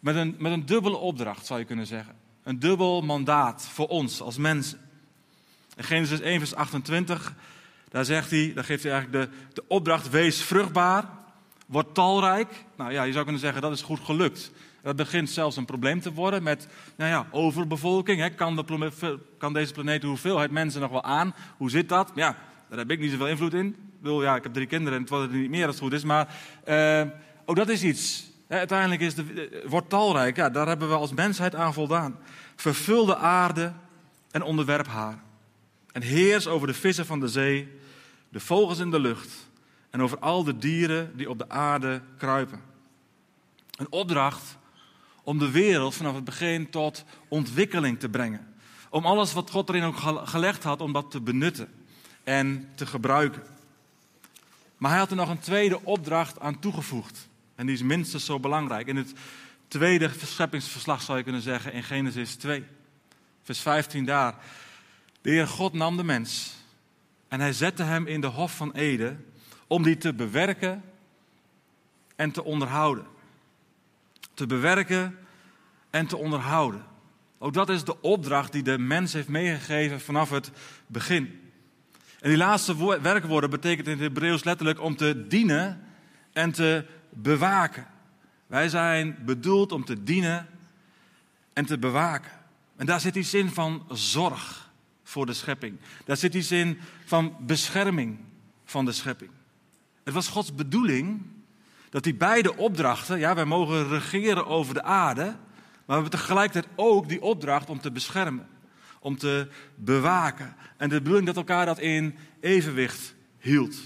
Met 0.00 0.16
een, 0.16 0.34
met 0.38 0.52
een 0.52 0.66
dubbele 0.66 0.96
opdracht 0.96 1.46
zou 1.46 1.58
je 1.58 1.66
kunnen 1.66 1.86
zeggen. 1.86 2.14
Een 2.42 2.58
dubbel 2.58 3.02
mandaat 3.02 3.68
voor 3.72 3.88
ons 3.88 4.20
als 4.20 4.36
mensen. 4.36 4.80
In 5.76 5.84
Genesis 5.84 6.20
1, 6.20 6.38
vers 6.38 6.54
28, 6.54 7.34
daar 7.88 8.04
zegt 8.04 8.30
hij, 8.30 8.52
daar 8.54 8.64
geeft 8.64 8.82
hij 8.82 8.92
eigenlijk 8.92 9.30
de, 9.30 9.36
de 9.54 9.64
opdracht: 9.66 10.10
wees 10.10 10.42
vruchtbaar, 10.42 11.08
word 11.72 11.94
talrijk. 11.94 12.64
Nou 12.76 12.92
ja, 12.92 13.02
je 13.02 13.12
zou 13.12 13.24
kunnen 13.24 13.42
zeggen 13.42 13.62
dat 13.62 13.72
is 13.72 13.82
goed 13.82 14.00
gelukt. 14.00 14.52
Dat 14.82 14.96
begint 14.96 15.30
zelfs 15.30 15.56
een 15.56 15.64
probleem 15.64 16.00
te 16.00 16.12
worden 16.12 16.42
met 16.42 16.68
nou 16.96 17.10
ja, 17.10 17.26
overbevolking. 17.30 18.20
Hè. 18.20 18.30
Kan, 18.30 18.66
kan 19.38 19.52
deze 19.52 19.72
planeet 19.72 20.00
de 20.00 20.06
hoeveelheid 20.06 20.50
mensen 20.50 20.80
nog 20.80 20.90
wel 20.90 21.04
aan? 21.04 21.34
Hoe 21.56 21.70
zit 21.70 21.88
dat? 21.88 22.12
Ja, 22.14 22.36
daar 22.68 22.78
heb 22.78 22.90
ik 22.90 23.00
niet 23.00 23.10
zoveel 23.10 23.28
invloed 23.28 23.54
in. 23.54 23.76
Ik, 24.02 24.10
ja, 24.20 24.36
ik 24.36 24.42
heb 24.42 24.52
drie 24.52 24.66
kinderen 24.66 24.94
en 24.94 25.00
het 25.00 25.10
wordt 25.10 25.32
niet 25.32 25.50
meer 25.50 25.66
als 25.66 25.74
het 25.74 25.84
goed 25.84 25.92
is. 25.92 26.04
Maar 26.04 26.34
uh, 26.68 27.02
ook 27.44 27.56
dat 27.56 27.68
is 27.68 27.82
iets. 27.82 28.30
Hè, 28.48 28.58
uiteindelijk 28.58 29.00
is 29.00 29.14
de, 29.14 29.62
wordt 29.66 29.88
talrijk. 29.88 30.36
Ja, 30.36 30.50
daar 30.50 30.66
hebben 30.66 30.88
we 30.88 30.94
als 30.94 31.12
mensheid 31.12 31.54
aan 31.54 31.74
voldaan. 31.74 32.18
Vervul 32.56 33.06
de 33.06 33.16
aarde 33.16 33.72
en 34.30 34.42
onderwerp 34.42 34.86
haar. 34.86 35.22
En 35.92 36.02
heers 36.02 36.46
over 36.46 36.66
de 36.66 36.74
vissen 36.74 37.06
van 37.06 37.20
de 37.20 37.28
zee, 37.28 37.68
de 38.28 38.40
vogels 38.40 38.78
in 38.78 38.90
de 38.90 39.00
lucht 39.00 39.50
en 39.92 40.02
over 40.02 40.18
al 40.18 40.44
de 40.44 40.58
dieren 40.58 41.16
die 41.16 41.30
op 41.30 41.38
de 41.38 41.48
aarde 41.48 42.02
kruipen. 42.18 42.60
Een 43.76 43.92
opdracht 43.92 44.56
om 45.22 45.38
de 45.38 45.50
wereld 45.50 45.94
vanaf 45.94 46.14
het 46.14 46.24
begin 46.24 46.70
tot 46.70 47.04
ontwikkeling 47.28 48.00
te 48.00 48.08
brengen. 48.08 48.54
Om 48.90 49.06
alles 49.06 49.32
wat 49.32 49.50
God 49.50 49.68
erin 49.68 49.82
ook 49.82 49.96
gelegd 50.24 50.62
had, 50.62 50.80
om 50.80 50.92
dat 50.92 51.10
te 51.10 51.20
benutten 51.20 51.68
en 52.24 52.68
te 52.74 52.86
gebruiken. 52.86 53.42
Maar 54.76 54.90
hij 54.90 55.00
had 55.00 55.10
er 55.10 55.16
nog 55.16 55.28
een 55.28 55.38
tweede 55.38 55.84
opdracht 55.84 56.40
aan 56.40 56.58
toegevoegd. 56.58 57.28
En 57.54 57.66
die 57.66 57.74
is 57.74 57.82
minstens 57.82 58.24
zo 58.24 58.40
belangrijk. 58.40 58.86
In 58.86 58.96
het 58.96 59.12
tweede 59.68 60.10
scheppingsverslag 60.24 61.02
zou 61.02 61.18
je 61.18 61.24
kunnen 61.24 61.42
zeggen 61.42 61.72
in 61.72 61.82
Genesis 61.82 62.34
2, 62.34 62.64
vers 63.42 63.60
15 63.60 64.04
daar. 64.04 64.34
De 65.20 65.30
Heer 65.30 65.48
God 65.48 65.72
nam 65.72 65.96
de 65.96 66.04
mens 66.04 66.54
en 67.28 67.40
hij 67.40 67.52
zette 67.52 67.82
hem 67.82 68.06
in 68.06 68.20
de 68.20 68.26
hof 68.26 68.56
van 68.56 68.72
Eden 68.72 69.31
om 69.72 69.82
die 69.82 69.96
te 69.96 70.14
bewerken 70.14 70.82
en 72.16 72.30
te 72.30 72.44
onderhouden. 72.44 73.06
Te 74.34 74.46
bewerken 74.46 75.18
en 75.90 76.06
te 76.06 76.16
onderhouden. 76.16 76.84
Ook 77.38 77.54
dat 77.54 77.68
is 77.68 77.84
de 77.84 78.00
opdracht 78.00 78.52
die 78.52 78.62
de 78.62 78.78
mens 78.78 79.12
heeft 79.12 79.28
meegegeven 79.28 80.00
vanaf 80.00 80.30
het 80.30 80.50
begin. 80.86 81.40
En 82.20 82.28
die 82.28 82.36
laatste 82.36 83.00
werkwoorden 83.00 83.50
betekent 83.50 83.86
in 83.86 83.92
het 83.92 84.02
Hebreeuws 84.02 84.44
letterlijk 84.44 84.80
om 84.80 84.96
te 84.96 85.26
dienen 85.26 85.84
en 86.32 86.52
te 86.52 86.84
bewaken. 87.10 87.86
Wij 88.46 88.68
zijn 88.68 89.16
bedoeld 89.24 89.72
om 89.72 89.84
te 89.84 90.02
dienen 90.02 90.48
en 91.52 91.66
te 91.66 91.78
bewaken. 91.78 92.32
En 92.76 92.86
daar 92.86 93.00
zit 93.00 93.16
iets 93.16 93.34
in 93.34 93.50
van 93.50 93.86
zorg 93.90 94.70
voor 95.02 95.26
de 95.26 95.34
schepping. 95.34 95.78
Daar 96.04 96.16
zit 96.16 96.34
iets 96.34 96.50
in 96.50 96.78
van 97.04 97.36
bescherming 97.40 98.18
van 98.64 98.84
de 98.84 98.92
schepping. 98.92 99.30
Het 100.04 100.14
was 100.14 100.28
Gods 100.28 100.54
bedoeling 100.54 101.22
dat 101.90 102.02
die 102.02 102.14
beide 102.14 102.56
opdrachten, 102.56 103.18
ja, 103.18 103.34
wij 103.34 103.44
mogen 103.44 103.88
regeren 103.88 104.46
over 104.46 104.74
de 104.74 104.82
aarde, 104.82 105.24
maar 105.24 105.36
we 105.86 105.92
hebben 105.92 106.10
tegelijkertijd 106.10 106.72
ook 106.76 107.08
die 107.08 107.22
opdracht 107.22 107.70
om 107.70 107.80
te 107.80 107.92
beschermen, 107.92 108.48
om 109.00 109.18
te 109.18 109.48
bewaken. 109.74 110.56
En 110.76 110.88
de 110.88 110.98
bedoeling 110.98 111.26
dat 111.26 111.36
elkaar 111.36 111.66
dat 111.66 111.78
in 111.78 112.16
evenwicht 112.40 113.14
hield. 113.38 113.76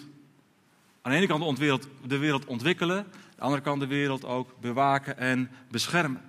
Aan 1.02 1.12
de 1.12 1.18
ene 1.18 1.26
kant 1.26 1.58
de 2.06 2.18
wereld 2.18 2.46
ontwikkelen, 2.46 2.99
aan 2.99 3.06
de 3.37 3.42
andere 3.42 3.62
kant 3.62 3.80
de 3.80 3.87
wereld 3.87 4.25
ook 4.25 4.61
bewaken 4.61 5.18
en 5.18 5.50
beschermen. 5.70 6.23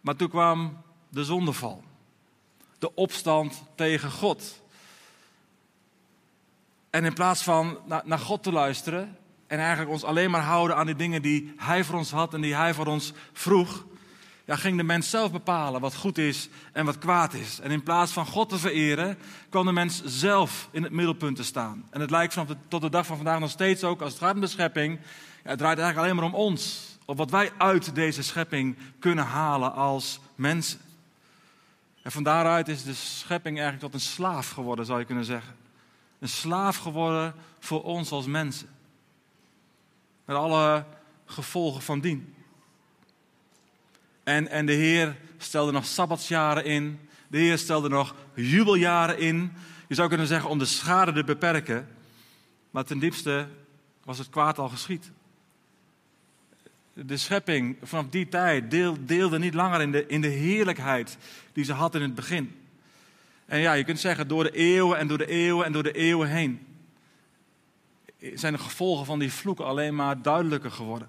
Maar 0.00 0.16
toen 0.16 0.28
kwam 0.28 0.82
de 1.08 1.24
zondeval, 1.24 1.84
de 2.78 2.94
opstand 2.94 3.62
tegen 3.74 4.10
God. 4.10 4.61
En 6.92 7.04
in 7.04 7.12
plaats 7.12 7.42
van 7.42 7.78
naar 8.04 8.18
God 8.18 8.42
te 8.42 8.52
luisteren 8.52 9.16
en 9.46 9.58
eigenlijk 9.58 9.90
ons 9.90 10.04
alleen 10.04 10.30
maar 10.30 10.42
houden 10.42 10.76
aan 10.76 10.86
die 10.86 10.96
dingen 10.96 11.22
die 11.22 11.52
Hij 11.56 11.84
voor 11.84 11.98
ons 11.98 12.10
had 12.10 12.34
en 12.34 12.40
die 12.40 12.54
Hij 12.54 12.74
voor 12.74 12.86
ons 12.86 13.12
vroeg, 13.32 13.84
ja, 14.44 14.56
ging 14.56 14.76
de 14.76 14.82
mens 14.82 15.10
zelf 15.10 15.32
bepalen 15.32 15.80
wat 15.80 15.94
goed 15.94 16.18
is 16.18 16.48
en 16.72 16.84
wat 16.84 16.98
kwaad 16.98 17.34
is. 17.34 17.60
En 17.60 17.70
in 17.70 17.82
plaats 17.82 18.12
van 18.12 18.26
God 18.26 18.48
te 18.48 18.58
vereren, 18.58 19.18
kwam 19.48 19.66
de 19.66 19.72
mens 19.72 20.02
zelf 20.04 20.68
in 20.70 20.82
het 20.82 20.92
middelpunt 20.92 21.36
te 21.36 21.44
staan. 21.44 21.84
En 21.90 22.00
het 22.00 22.10
lijkt 22.10 22.32
vanaf 22.32 22.56
tot 22.68 22.80
de 22.80 22.90
dag 22.90 23.06
van 23.06 23.16
vandaag 23.16 23.40
nog 23.40 23.50
steeds 23.50 23.84
ook, 23.84 24.00
als 24.00 24.12
het 24.12 24.22
gaat 24.22 24.34
om 24.34 24.40
de 24.40 24.46
schepping, 24.46 24.98
ja, 25.44 25.50
het 25.50 25.58
draait 25.58 25.78
eigenlijk 25.78 25.98
alleen 25.98 26.16
maar 26.16 26.34
om 26.34 26.46
ons. 26.46 26.96
Op 27.04 27.16
wat 27.16 27.30
wij 27.30 27.52
uit 27.58 27.94
deze 27.94 28.22
schepping 28.22 28.76
kunnen 28.98 29.24
halen 29.24 29.72
als 29.72 30.20
mensen. 30.34 30.78
En 32.02 32.12
van 32.12 32.22
daaruit 32.22 32.68
is 32.68 32.84
de 32.84 32.94
schepping 32.94 33.60
eigenlijk 33.60 33.92
tot 33.92 33.94
een 33.94 34.08
slaaf 34.08 34.50
geworden, 34.50 34.86
zou 34.86 34.98
je 34.98 35.04
kunnen 35.04 35.24
zeggen. 35.24 35.61
Een 36.22 36.28
slaaf 36.28 36.76
geworden 36.76 37.34
voor 37.58 37.82
ons 37.82 38.10
als 38.10 38.26
mensen. 38.26 38.68
Met 40.24 40.36
alle 40.36 40.84
gevolgen 41.24 41.82
van 41.82 42.00
dien. 42.00 42.34
En, 44.22 44.48
en 44.48 44.66
de 44.66 44.72
Heer 44.72 45.16
stelde 45.38 45.72
nog 45.72 45.86
sabbatsjaren 45.86 46.64
in. 46.64 47.08
De 47.28 47.38
Heer 47.38 47.58
stelde 47.58 47.88
nog 47.88 48.14
jubeljaren 48.34 49.18
in. 49.18 49.52
Je 49.88 49.94
zou 49.94 50.08
kunnen 50.08 50.26
zeggen 50.26 50.50
om 50.50 50.58
de 50.58 50.64
schade 50.64 51.12
te 51.12 51.24
beperken. 51.24 51.88
Maar 52.70 52.84
ten 52.84 52.98
diepste 52.98 53.48
was 54.04 54.18
het 54.18 54.28
kwaad 54.28 54.58
al 54.58 54.68
geschied. 54.68 55.10
De 56.92 57.16
schepping 57.16 57.76
vanaf 57.82 58.08
die 58.08 58.28
tijd 58.28 58.70
deelde 59.06 59.38
niet 59.38 59.54
langer 59.54 59.80
in 59.80 59.92
de, 59.92 60.06
in 60.06 60.20
de 60.20 60.28
heerlijkheid 60.28 61.16
die 61.52 61.64
ze 61.64 61.72
had 61.72 61.94
in 61.94 62.02
het 62.02 62.14
begin. 62.14 62.61
En 63.52 63.60
ja, 63.60 63.72
je 63.72 63.84
kunt 63.84 64.00
zeggen 64.00 64.28
door 64.28 64.44
de 64.44 64.50
eeuwen 64.50 64.98
en 64.98 65.06
door 65.06 65.18
de 65.18 65.26
eeuwen 65.26 65.66
en 65.66 65.72
door 65.72 65.82
de 65.82 65.92
eeuwen 65.92 66.28
heen 66.28 66.66
zijn 68.34 68.52
de 68.52 68.58
gevolgen 68.58 69.06
van 69.06 69.18
die 69.18 69.32
vloeken 69.32 69.64
alleen 69.64 69.94
maar 69.94 70.22
duidelijker 70.22 70.70
geworden. 70.70 71.08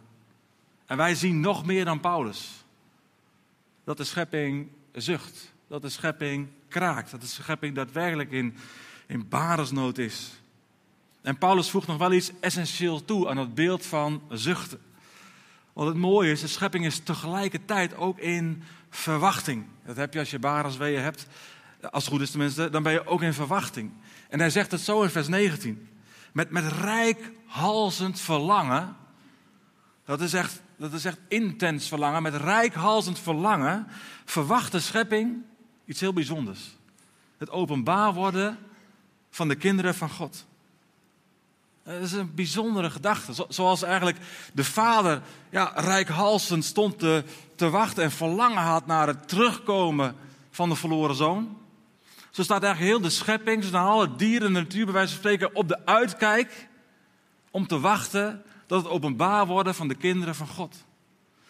En 0.85 0.97
wij 0.97 1.15
zien 1.15 1.39
nog 1.39 1.65
meer 1.65 1.85
dan 1.85 1.99
Paulus 1.99 2.65
dat 3.83 3.97
de 3.97 4.03
schepping 4.03 4.67
zucht, 4.91 5.53
dat 5.67 5.81
de 5.81 5.89
schepping 5.89 6.47
kraakt, 6.67 7.11
dat 7.11 7.21
de 7.21 7.27
schepping 7.27 7.75
daadwerkelijk 7.75 8.31
in, 8.31 8.55
in 9.07 9.27
baresnood 9.29 9.97
is. 9.97 10.31
En 11.21 11.37
Paulus 11.37 11.69
voegt 11.69 11.87
nog 11.87 11.97
wel 11.97 12.13
iets 12.13 12.31
essentieel 12.39 13.05
toe 13.05 13.29
aan 13.29 13.37
het 13.37 13.55
beeld 13.55 13.85
van 13.85 14.21
zuchten. 14.29 14.81
Want 15.73 15.87
het 15.87 15.97
mooie 15.97 16.31
is, 16.31 16.41
de 16.41 16.47
schepping 16.47 16.85
is 16.85 16.99
tegelijkertijd 16.99 17.95
ook 17.95 18.19
in 18.19 18.63
verwachting. 18.89 19.65
Dat 19.85 19.95
heb 19.95 20.13
je 20.13 20.19
als 20.19 20.31
je 20.31 20.39
barensweeën 20.39 21.01
hebt, 21.01 21.27
als 21.91 22.03
het 22.03 22.13
goed 22.13 22.21
is 22.21 22.31
tenminste, 22.31 22.69
dan 22.69 22.83
ben 22.83 22.91
je 22.91 23.07
ook 23.07 23.21
in 23.21 23.33
verwachting. 23.33 23.91
En 24.29 24.39
hij 24.39 24.49
zegt 24.49 24.71
het 24.71 24.81
zo 24.81 25.01
in 25.01 25.09
vers 25.09 25.27
19. 25.27 25.87
Met, 26.33 26.49
met 26.49 26.71
rijkhalzend 26.71 28.19
verlangen, 28.19 28.95
dat 30.05 30.21
is, 30.21 30.33
echt, 30.33 30.61
dat 30.77 30.93
is 30.93 31.05
echt 31.05 31.19
intens 31.27 31.87
verlangen, 31.87 32.21
met 32.21 32.35
rijkhalzend 32.35 33.19
verlangen 33.19 33.87
verwacht 34.25 34.71
de 34.71 34.79
schepping 34.79 35.43
iets 35.85 35.99
heel 35.99 36.13
bijzonders. 36.13 36.77
Het 37.37 37.49
openbaar 37.49 38.13
worden 38.13 38.57
van 39.29 39.47
de 39.47 39.55
kinderen 39.55 39.95
van 39.95 40.09
God. 40.09 40.45
Dat 41.83 42.01
is 42.01 42.11
een 42.11 42.35
bijzondere 42.35 42.89
gedachte. 42.89 43.45
Zoals 43.49 43.81
eigenlijk 43.81 44.17
de 44.53 44.63
vader 44.63 45.21
ja, 45.49 45.71
rijkhalsend 45.75 46.65
stond 46.65 46.99
te, 46.99 47.23
te 47.55 47.69
wachten 47.69 48.03
en 48.03 48.11
verlangen 48.11 48.63
had 48.63 48.85
naar 48.85 49.07
het 49.07 49.27
terugkomen 49.27 50.15
van 50.51 50.69
de 50.69 50.75
verloren 50.75 51.15
zoon. 51.15 51.57
Zo 52.33 52.43
staat 52.43 52.63
eigenlijk 52.63 52.93
heel 52.93 53.01
de 53.01 53.15
schepping, 53.15 53.63
zo 53.63 53.69
staan 53.69 53.87
alle 53.87 54.15
dieren 54.15 54.47
en 54.47 54.53
de 54.53 54.59
natuur 54.59 54.85
bij 54.85 54.93
wijze 54.93 55.09
van 55.09 55.19
spreken 55.19 55.55
op 55.55 55.67
de 55.67 55.85
uitkijk 55.85 56.67
om 57.51 57.67
te 57.67 57.79
wachten 57.79 58.43
dat 58.67 58.83
het 58.83 58.91
openbaar 58.91 59.47
worden 59.47 59.75
van 59.75 59.87
de 59.87 59.95
kinderen 59.95 60.35
van 60.35 60.47
God. 60.47 60.85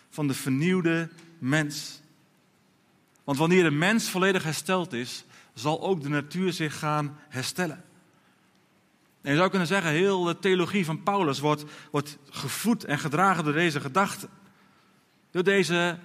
Van 0.09 0.27
de 0.27 0.33
vernieuwde 0.33 1.09
mens. 1.39 2.01
Want 3.23 3.37
wanneer 3.37 3.63
de 3.63 3.71
mens 3.71 4.09
volledig 4.09 4.43
hersteld 4.43 4.93
is, 4.93 5.25
zal 5.53 5.81
ook 5.81 6.01
de 6.01 6.09
natuur 6.09 6.53
zich 6.53 6.79
gaan 6.79 7.17
herstellen. 7.29 7.83
En 9.21 9.31
je 9.31 9.37
zou 9.37 9.49
kunnen 9.49 9.67
zeggen, 9.67 9.91
heel 9.91 10.23
de 10.23 10.39
theologie 10.39 10.85
van 10.85 11.03
Paulus 11.03 11.39
wordt, 11.39 11.63
wordt 11.91 12.17
gevoed 12.29 12.83
en 12.83 12.99
gedragen 12.99 13.43
door 13.43 13.53
deze 13.53 13.79
gedachte. 13.79 14.27
Door 15.31 15.43
deze 15.43 15.97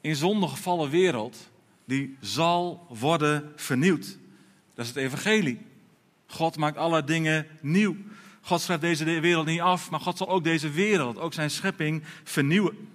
in 0.00 0.16
zonde 0.16 0.48
gevallen 0.48 0.90
wereld, 0.90 1.50
die 1.88 2.16
zal 2.20 2.86
worden 2.88 3.52
vernieuwd. 3.56 4.16
Dat 4.74 4.84
is 4.84 4.88
het 4.88 4.96
evangelie. 4.96 5.66
God 6.26 6.56
maakt 6.56 6.76
alle 6.76 7.04
dingen 7.04 7.46
nieuw. 7.60 7.96
God 8.40 8.60
schrijft 8.60 8.82
deze 8.82 9.20
wereld 9.20 9.46
niet 9.46 9.60
af, 9.60 9.90
maar 9.90 10.00
God 10.00 10.16
zal 10.16 10.28
ook 10.28 10.44
deze 10.44 10.70
wereld, 10.70 11.18
ook 11.18 11.32
zijn 11.32 11.50
schepping, 11.50 12.04
vernieuwen. 12.24 12.88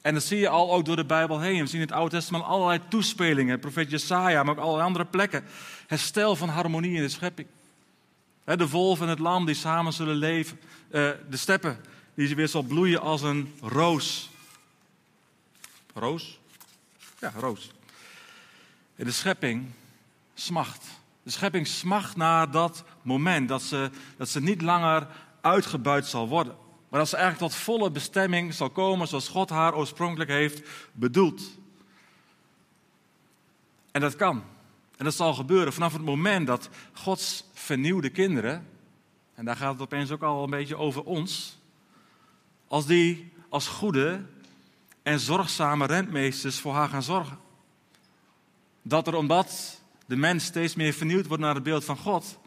En 0.00 0.14
dat 0.14 0.22
zie 0.22 0.38
je 0.38 0.48
al 0.48 0.72
ook 0.72 0.84
door 0.84 0.96
de 0.96 1.04
Bijbel 1.04 1.40
heen. 1.40 1.60
We 1.60 1.66
zien 1.66 1.80
in 1.80 1.86
het 1.86 1.96
Oude 1.96 2.10
Testament 2.16 2.44
allerlei 2.44 2.80
toespelingen. 2.88 3.60
Profeet 3.60 3.90
Jesaja, 3.90 4.42
maar 4.42 4.54
ook 4.54 4.60
allerlei 4.60 4.86
andere 4.86 5.04
plekken. 5.04 5.44
Herstel 5.86 6.36
van 6.36 6.48
harmonie 6.48 6.96
in 6.96 7.02
de 7.02 7.08
schepping. 7.08 7.48
De 8.44 8.68
wolf 8.68 9.00
en 9.00 9.08
het 9.08 9.18
lam 9.18 9.46
die 9.46 9.54
samen 9.54 9.92
zullen 9.92 10.16
leven. 10.16 10.60
Eh, 10.90 11.10
de 11.30 11.36
steppen 11.36 11.80
die 12.14 12.36
weer 12.36 12.48
zal 12.48 12.62
bloeien 12.62 13.00
als 13.00 13.22
een 13.22 13.52
roos. 13.60 14.30
Roos? 15.94 16.38
Ja, 17.20 17.32
roos. 17.38 17.70
De 18.96 19.10
schepping 19.10 19.66
smacht. 20.34 20.84
De 21.22 21.30
schepping 21.30 21.66
smacht 21.66 22.16
naar 22.16 22.50
dat 22.50 22.84
moment 23.02 23.48
dat 23.48 23.62
ze, 23.62 23.90
dat 24.16 24.28
ze 24.28 24.40
niet 24.40 24.62
langer 24.62 25.06
uitgebuit 25.40 26.06
zal 26.06 26.28
worden. 26.28 26.56
Maar 26.88 27.00
dat 27.00 27.08
ze 27.08 27.16
eigenlijk 27.16 27.52
tot 27.52 27.62
volle 27.62 27.90
bestemming 27.90 28.54
zal 28.54 28.70
komen 28.70 29.08
zoals 29.08 29.28
God 29.28 29.50
haar 29.50 29.74
oorspronkelijk 29.74 30.30
heeft 30.30 30.68
bedoeld. 30.92 31.42
En 33.90 34.00
dat 34.00 34.16
kan. 34.16 34.44
En 34.96 35.04
dat 35.04 35.14
zal 35.14 35.34
gebeuren 35.34 35.72
vanaf 35.72 35.92
het 35.92 36.02
moment 36.02 36.46
dat 36.46 36.68
Gods 36.92 37.44
vernieuwde 37.52 38.08
kinderen, 38.08 38.66
en 39.34 39.44
daar 39.44 39.56
gaat 39.56 39.72
het 39.72 39.82
opeens 39.82 40.10
ook 40.10 40.22
al 40.22 40.44
een 40.44 40.50
beetje 40.50 40.76
over 40.76 41.02
ons, 41.02 41.58
als 42.68 42.86
die 42.86 43.32
als 43.48 43.66
goede 43.66 44.24
en 45.02 45.20
zorgzame 45.20 45.86
rentmeesters 45.86 46.60
voor 46.60 46.74
haar 46.74 46.88
gaan 46.88 47.02
zorgen. 47.02 47.38
Dat 48.88 49.06
er 49.06 49.14
omdat 49.14 49.80
de 50.06 50.16
mens 50.16 50.44
steeds 50.44 50.74
meer 50.74 50.92
vernieuwd 50.92 51.26
wordt 51.26 51.42
naar 51.42 51.54
het 51.54 51.62
beeld 51.62 51.84
van 51.84 51.96
God, 51.96 52.38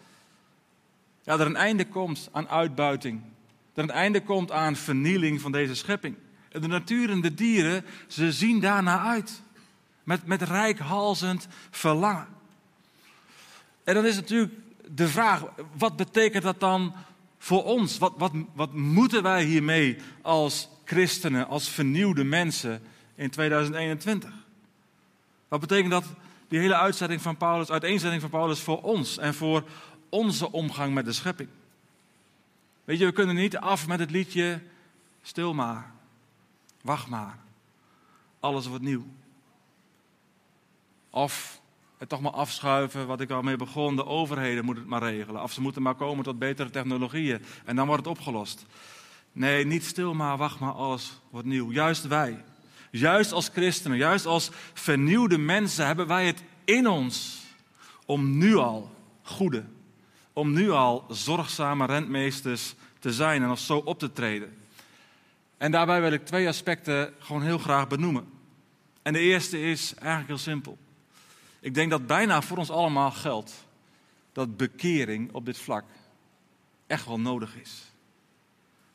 ja, 1.23 1.33
er 1.33 1.45
een 1.45 1.55
einde 1.55 1.87
komt 1.87 2.29
aan 2.31 2.49
uitbuiting. 2.49 3.21
Er 3.73 3.83
een 3.83 3.91
einde 3.91 4.21
komt 4.21 4.51
aan 4.51 4.75
vernieling 4.75 5.41
van 5.41 5.51
deze 5.51 5.75
schepping. 5.75 6.15
De 6.51 6.67
natuur 6.67 7.09
en 7.09 7.21
de 7.21 7.33
dieren, 7.33 7.85
ze 8.07 8.31
zien 8.31 8.59
daarna 8.59 8.99
uit. 8.99 9.41
Met, 10.03 10.25
met 10.25 10.41
rijkhalzend 10.41 11.47
verlangen. 11.69 12.27
En 13.83 13.93
dan 13.93 14.05
is 14.05 14.15
natuurlijk 14.15 14.53
de 14.91 15.07
vraag, 15.07 15.43
wat 15.77 15.95
betekent 15.95 16.43
dat 16.43 16.59
dan 16.59 16.93
voor 17.37 17.63
ons? 17.63 17.97
Wat, 17.97 18.13
wat, 18.17 18.31
wat 18.53 18.73
moeten 18.73 19.23
wij 19.23 19.43
hiermee 19.43 19.97
als 20.21 20.69
christenen, 20.85 21.47
als 21.47 21.69
vernieuwde 21.69 22.23
mensen 22.23 22.81
in 23.15 23.29
2021? 23.29 24.29
Wat 25.47 25.59
betekent 25.59 25.91
dat, 25.91 26.05
die 26.49 26.59
hele 26.59 26.75
uitzetting 26.75 27.21
van 27.21 27.37
Paulus, 27.37 27.71
uiteenzetting 27.71 28.21
van 28.21 28.29
Paulus 28.29 28.59
voor 28.59 28.81
ons 28.81 29.17
en 29.17 29.33
voor 29.33 29.63
onze 30.09 30.51
omgang 30.51 30.93
met 30.93 31.05
de 31.05 31.13
schepping? 31.13 31.49
Weet 32.83 32.99
je, 32.99 33.05
we 33.05 33.11
kunnen 33.11 33.35
niet 33.35 33.57
af 33.57 33.87
met 33.87 33.99
het 33.99 34.11
liedje 34.11 34.61
Stil 35.21 35.53
maar, 35.53 35.91
wacht 36.81 37.07
maar, 37.07 37.37
alles 38.39 38.67
wordt 38.67 38.83
nieuw. 38.83 39.05
Of 41.09 41.61
het 41.97 42.09
toch 42.09 42.21
maar 42.21 42.31
afschuiven 42.31 43.07
wat 43.07 43.21
ik 43.21 43.31
al 43.31 43.41
mee 43.41 43.55
begon. 43.55 43.95
De 43.95 44.05
overheden 44.05 44.65
moeten 44.65 44.83
het 44.83 44.91
maar 44.91 45.03
regelen. 45.03 45.43
Of 45.43 45.51
ze 45.51 45.61
moeten 45.61 45.81
maar 45.81 45.95
komen 45.95 46.23
tot 46.23 46.39
betere 46.39 46.69
technologieën. 46.69 47.41
En 47.65 47.75
dan 47.75 47.87
wordt 47.87 48.05
het 48.05 48.17
opgelost. 48.17 48.65
Nee, 49.31 49.65
niet 49.65 49.85
stil 49.85 50.13
maar, 50.13 50.37
wacht 50.37 50.59
maar, 50.59 50.73
alles 50.73 51.21
wordt 51.29 51.47
nieuw. 51.47 51.71
Juist 51.71 52.07
wij. 52.07 52.43
Juist 52.91 53.31
als 53.31 53.49
christenen, 53.53 53.97
juist 53.97 54.25
als 54.25 54.49
vernieuwde 54.73 55.37
mensen 55.37 55.85
hebben 55.85 56.07
wij 56.07 56.25
het 56.25 56.43
in 56.65 56.87
ons 56.87 57.41
om 58.05 58.37
nu 58.37 58.55
al 58.55 58.95
goede, 59.21 59.63
om 60.33 60.53
nu 60.53 60.71
al 60.71 61.05
zorgzame 61.09 61.85
rentmeesters 61.85 62.75
te 62.99 63.13
zijn 63.13 63.43
en 63.43 63.49
als 63.49 63.65
zo 63.65 63.77
op 63.77 63.99
te 63.99 64.11
treden. 64.11 64.57
En 65.57 65.71
daarbij 65.71 66.01
wil 66.01 66.11
ik 66.11 66.25
twee 66.25 66.47
aspecten 66.47 67.13
gewoon 67.19 67.41
heel 67.41 67.57
graag 67.57 67.87
benoemen. 67.87 68.29
En 69.01 69.13
de 69.13 69.19
eerste 69.19 69.61
is 69.61 69.93
eigenlijk 69.93 70.27
heel 70.27 70.37
simpel. 70.37 70.77
Ik 71.59 71.73
denk 71.73 71.89
dat 71.89 72.07
bijna 72.07 72.41
voor 72.41 72.57
ons 72.57 72.69
allemaal 72.69 73.11
geldt 73.11 73.67
dat 74.33 74.57
bekering 74.57 75.33
op 75.33 75.45
dit 75.45 75.57
vlak 75.57 75.85
echt 76.87 77.05
wel 77.05 77.19
nodig 77.19 77.55
is. 77.55 77.91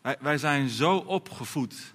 Wij, 0.01 0.17
wij 0.21 0.39
zijn 0.39 0.69
zo 0.69 0.97
opgevoed, 0.97 1.95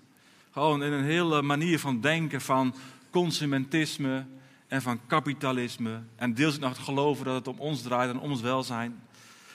gewoon 0.52 0.84
in 0.84 0.92
een 0.92 1.04
hele 1.04 1.42
manier 1.42 1.80
van 1.80 2.02
denken 2.02 2.42
van 2.42 2.76
consumentisme 3.10 4.26
en 4.68 4.82
van 4.82 5.00
kapitalisme. 5.08 6.02
En 6.16 6.34
deels 6.34 6.60
nog 6.60 6.70
het 6.70 6.80
geloven 6.80 7.26
dat 7.26 7.36
het 7.36 7.48
om 7.48 7.60
ons 7.60 7.82
draait 7.82 8.10
en 8.10 8.20
om 8.20 8.32
ons 8.32 8.42
welzijn. 8.42 9.00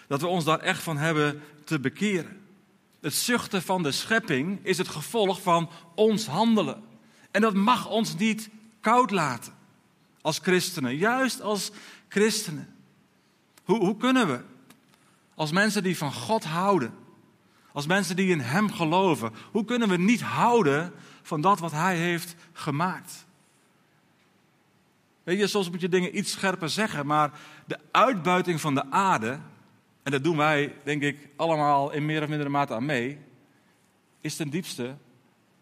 Dat 0.07 0.21
we 0.21 0.27
ons 0.27 0.45
daar 0.45 0.61
echt 0.61 0.83
van 0.83 0.97
hebben 0.97 1.43
te 1.65 1.81
bekeren. 1.81 2.41
Het 3.01 3.15
zuchten 3.15 3.63
van 3.63 3.83
de 3.83 3.93
schepping 3.93 4.59
is 4.63 4.79
het 4.79 4.89
gevolg 4.89 5.43
van 5.43 5.71
ons 5.95 6.27
handelen. 6.27 6.83
En 7.31 7.41
dat 7.41 7.55
mag 7.55 7.89
ons 7.89 8.17
niet 8.17 8.49
koud 8.81 9.11
laten 9.11 9.53
als 10.21 10.39
christenen, 10.39 10.97
juist 10.97 11.41
als 11.41 11.71
christenen. 12.09 12.75
Hoe, 13.65 13.79
hoe 13.79 13.97
kunnen 13.97 14.27
we, 14.27 14.41
als 15.35 15.53
mensen 15.53 15.83
die 15.83 15.97
van 15.97 16.13
God 16.13 16.45
houden, 16.45 16.95
als 17.75 17.87
mensen 17.87 18.17
die 18.17 18.31
in 18.31 18.41
Hem 18.41 18.73
geloven, 18.73 19.33
hoe 19.51 19.65
kunnen 19.65 19.89
we 19.89 19.97
niet 19.97 20.21
houden 20.21 20.93
van 21.23 21.41
dat 21.41 21.59
wat 21.59 21.73
Hij 21.73 21.97
heeft 21.97 22.35
gemaakt? 22.53 23.27
Weet 25.23 25.39
je, 25.39 25.47
soms 25.47 25.71
moet 25.71 25.81
je 25.81 25.89
dingen 25.89 26.19
iets 26.19 26.31
scherper 26.31 26.69
zeggen, 26.69 27.07
maar 27.07 27.33
de 27.67 27.79
uitbuiting 27.91 28.61
van 28.61 28.75
de 28.75 28.91
aarde, 28.91 29.39
en 30.03 30.13
dat 30.13 30.25
doen 30.25 30.37
wij, 30.37 30.75
denk 30.85 31.03
ik, 31.03 31.29
allemaal 31.37 31.91
in 31.91 32.07
meer 32.07 32.23
of 32.23 32.29
mindere 32.29 32.51
mate 32.51 32.75
aan 32.75 32.85
mee, 32.85 33.19
is 34.21 34.37
ten 34.37 34.51
diepste 34.51 34.97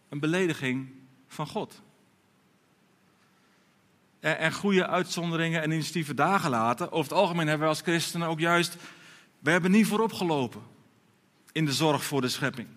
een 0.09 0.21
belediging 0.21 0.89
van 1.29 1.47
God. 1.47 1.83
En 4.21 4.53
goede 4.53 4.87
uitzonderingen 4.87 5.63
en 5.63 5.71
initiatieven 5.71 6.17
daar 6.17 6.41
gelaten. 6.41 6.93
Over 6.93 7.11
het 7.11 7.21
algemeen 7.21 7.47
hebben 7.47 7.67
we 7.67 7.73
als 7.73 7.83
christenen 7.83 8.29
ook 8.29 8.41
juist, 8.41 8.77
we 9.39 9.51
hebben 9.51 9.71
niet 9.71 9.87
voorop 9.87 10.13
gelopen 10.13 10.71
in 11.53 11.65
de 11.65 11.73
zorg 11.73 12.05
voor 12.05 12.21
de 12.21 12.29
schepping. 12.29 12.69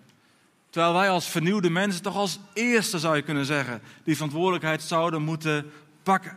Terwijl 0.70 0.94
wij 0.94 1.10
als 1.10 1.28
vernieuwde 1.28 1.70
mensen 1.70 2.02
toch 2.02 2.16
als 2.16 2.38
eerste 2.52 2.98
zou 2.98 3.16
je 3.16 3.22
kunnen 3.22 3.44
zeggen, 3.44 3.82
die 4.04 4.14
verantwoordelijkheid 4.14 4.82
zouden 4.82 5.22
moeten 5.22 5.70
pakken. 6.02 6.36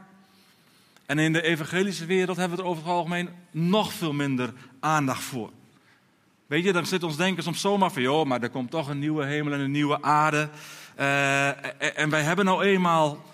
En 1.05 1.19
in 1.19 1.34
de 1.34 1.41
evangelische 1.41 2.05
wereld 2.05 2.38
hebben 2.38 2.58
we 2.58 2.63
er 2.63 2.69
over 2.69 2.84
het 2.84 2.91
algemeen 2.91 3.29
nog 3.51 3.93
veel 3.93 4.13
minder 4.13 4.53
aandacht 4.79 5.24
voor. 5.24 5.51
Weet 6.48 6.63
je, 6.63 6.74
dan 6.74 6.86
zit 6.86 7.03
ons 7.03 7.17
denken 7.17 7.43
soms 7.43 7.62
zomaar 7.62 7.91
van, 7.91 8.01
joh, 8.01 8.25
maar 8.25 8.41
er 8.41 8.50
komt 8.50 8.72
toch 8.72 8.88
een 8.88 9.00
nieuwe 9.00 9.25
hemel 9.25 9.53
en 9.53 9.60
een 9.60 9.72
nieuwe 9.72 10.01
aarde. 10.01 10.50
Uh, 11.00 12.00
en 12.00 12.10
wij 12.10 12.22
hebben 12.22 12.46
nou 12.46 12.63
eenmaal 12.63 13.25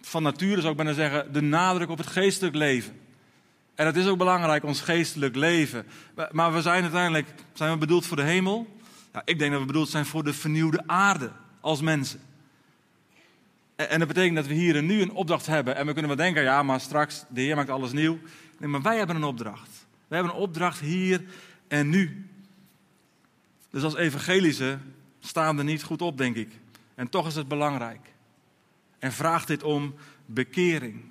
van 0.00 0.22
nature, 0.22 0.60
zou 0.60 0.70
ik 0.70 0.76
bijna 0.76 0.92
zeggen, 0.92 1.32
de 1.32 1.40
nadruk 1.40 1.90
op 1.90 1.98
het 1.98 2.06
geestelijk 2.06 2.54
leven. 2.54 3.00
En 3.82 3.92
dat 3.92 4.02
is 4.02 4.08
ook 4.08 4.18
belangrijk, 4.18 4.64
ons 4.64 4.80
geestelijk 4.80 5.36
leven. 5.36 5.86
Maar 6.30 6.52
we 6.52 6.62
zijn 6.62 6.82
uiteindelijk, 6.82 7.28
zijn 7.52 7.72
we 7.72 7.78
bedoeld 7.78 8.06
voor 8.06 8.16
de 8.16 8.22
hemel? 8.22 8.78
Ik 9.24 9.38
denk 9.38 9.50
dat 9.50 9.60
we 9.60 9.66
bedoeld 9.66 9.88
zijn 9.88 10.06
voor 10.06 10.24
de 10.24 10.32
vernieuwde 10.32 10.82
aarde 10.86 11.30
als 11.60 11.80
mensen. 11.80 12.20
En 13.76 13.98
dat 13.98 14.08
betekent 14.08 14.36
dat 14.36 14.46
we 14.46 14.54
hier 14.54 14.76
en 14.76 14.86
nu 14.86 15.02
een 15.02 15.10
opdracht 15.10 15.46
hebben. 15.46 15.76
En 15.76 15.86
we 15.86 15.92
kunnen 15.92 16.16
wel 16.16 16.24
denken, 16.24 16.42
ja, 16.42 16.62
maar 16.62 16.80
straks, 16.80 17.24
de 17.28 17.40
Heer 17.40 17.56
maakt 17.56 17.70
alles 17.70 17.92
nieuw. 17.92 18.18
Nee, 18.58 18.68
maar 18.68 18.82
wij 18.82 18.96
hebben 18.96 19.16
een 19.16 19.24
opdracht. 19.24 19.86
Wij 20.08 20.18
hebben 20.18 20.36
een 20.36 20.42
opdracht 20.42 20.80
hier 20.80 21.24
en 21.68 21.88
nu. 21.88 22.26
Dus 23.70 23.82
als 23.82 23.96
evangelische 23.96 24.78
staan 25.20 25.56
we 25.56 25.62
niet 25.62 25.82
goed 25.82 26.02
op, 26.02 26.18
denk 26.18 26.36
ik. 26.36 26.50
En 26.94 27.08
toch 27.08 27.26
is 27.26 27.34
het 27.34 27.48
belangrijk. 27.48 28.08
En 28.98 29.12
vraagt 29.12 29.46
dit 29.46 29.62
om 29.62 29.94
bekering. 30.26 31.10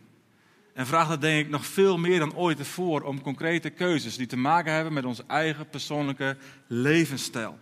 En 0.82 0.88
vraagt 0.88 1.10
het 1.10 1.22
denk 1.22 1.46
ik 1.46 1.52
nog 1.52 1.66
veel 1.66 1.98
meer 1.98 2.20
dan 2.20 2.36
ooit 2.36 2.60
ervoor 2.60 3.02
om 3.02 3.22
concrete 3.22 3.70
keuzes 3.70 4.16
die 4.16 4.28
te 4.28 4.38
maken 4.38 4.74
hebben 4.74 4.94
met 4.94 5.06
onze 5.06 5.24
eigen 5.28 5.70
persoonlijke 5.70 6.38
levensstijl. 6.68 7.60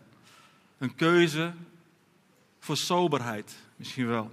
Een 0.78 0.96
keuze 0.96 1.54
voor 2.60 2.78
soberheid, 2.78 3.56
misschien 3.76 4.08
wel. 4.08 4.32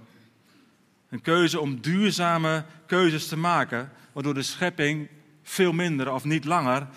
Een 1.09 1.21
keuze 1.21 1.59
om 1.59 1.81
duurzame 1.81 2.65
keuzes 2.85 3.27
te 3.27 3.37
maken, 3.37 3.91
waardoor 4.11 4.33
de 4.33 4.43
schepping 4.43 5.07
veel 5.43 5.71
minder 5.71 6.13
of 6.13 6.23
niet 6.23 6.45
langer 6.45 6.87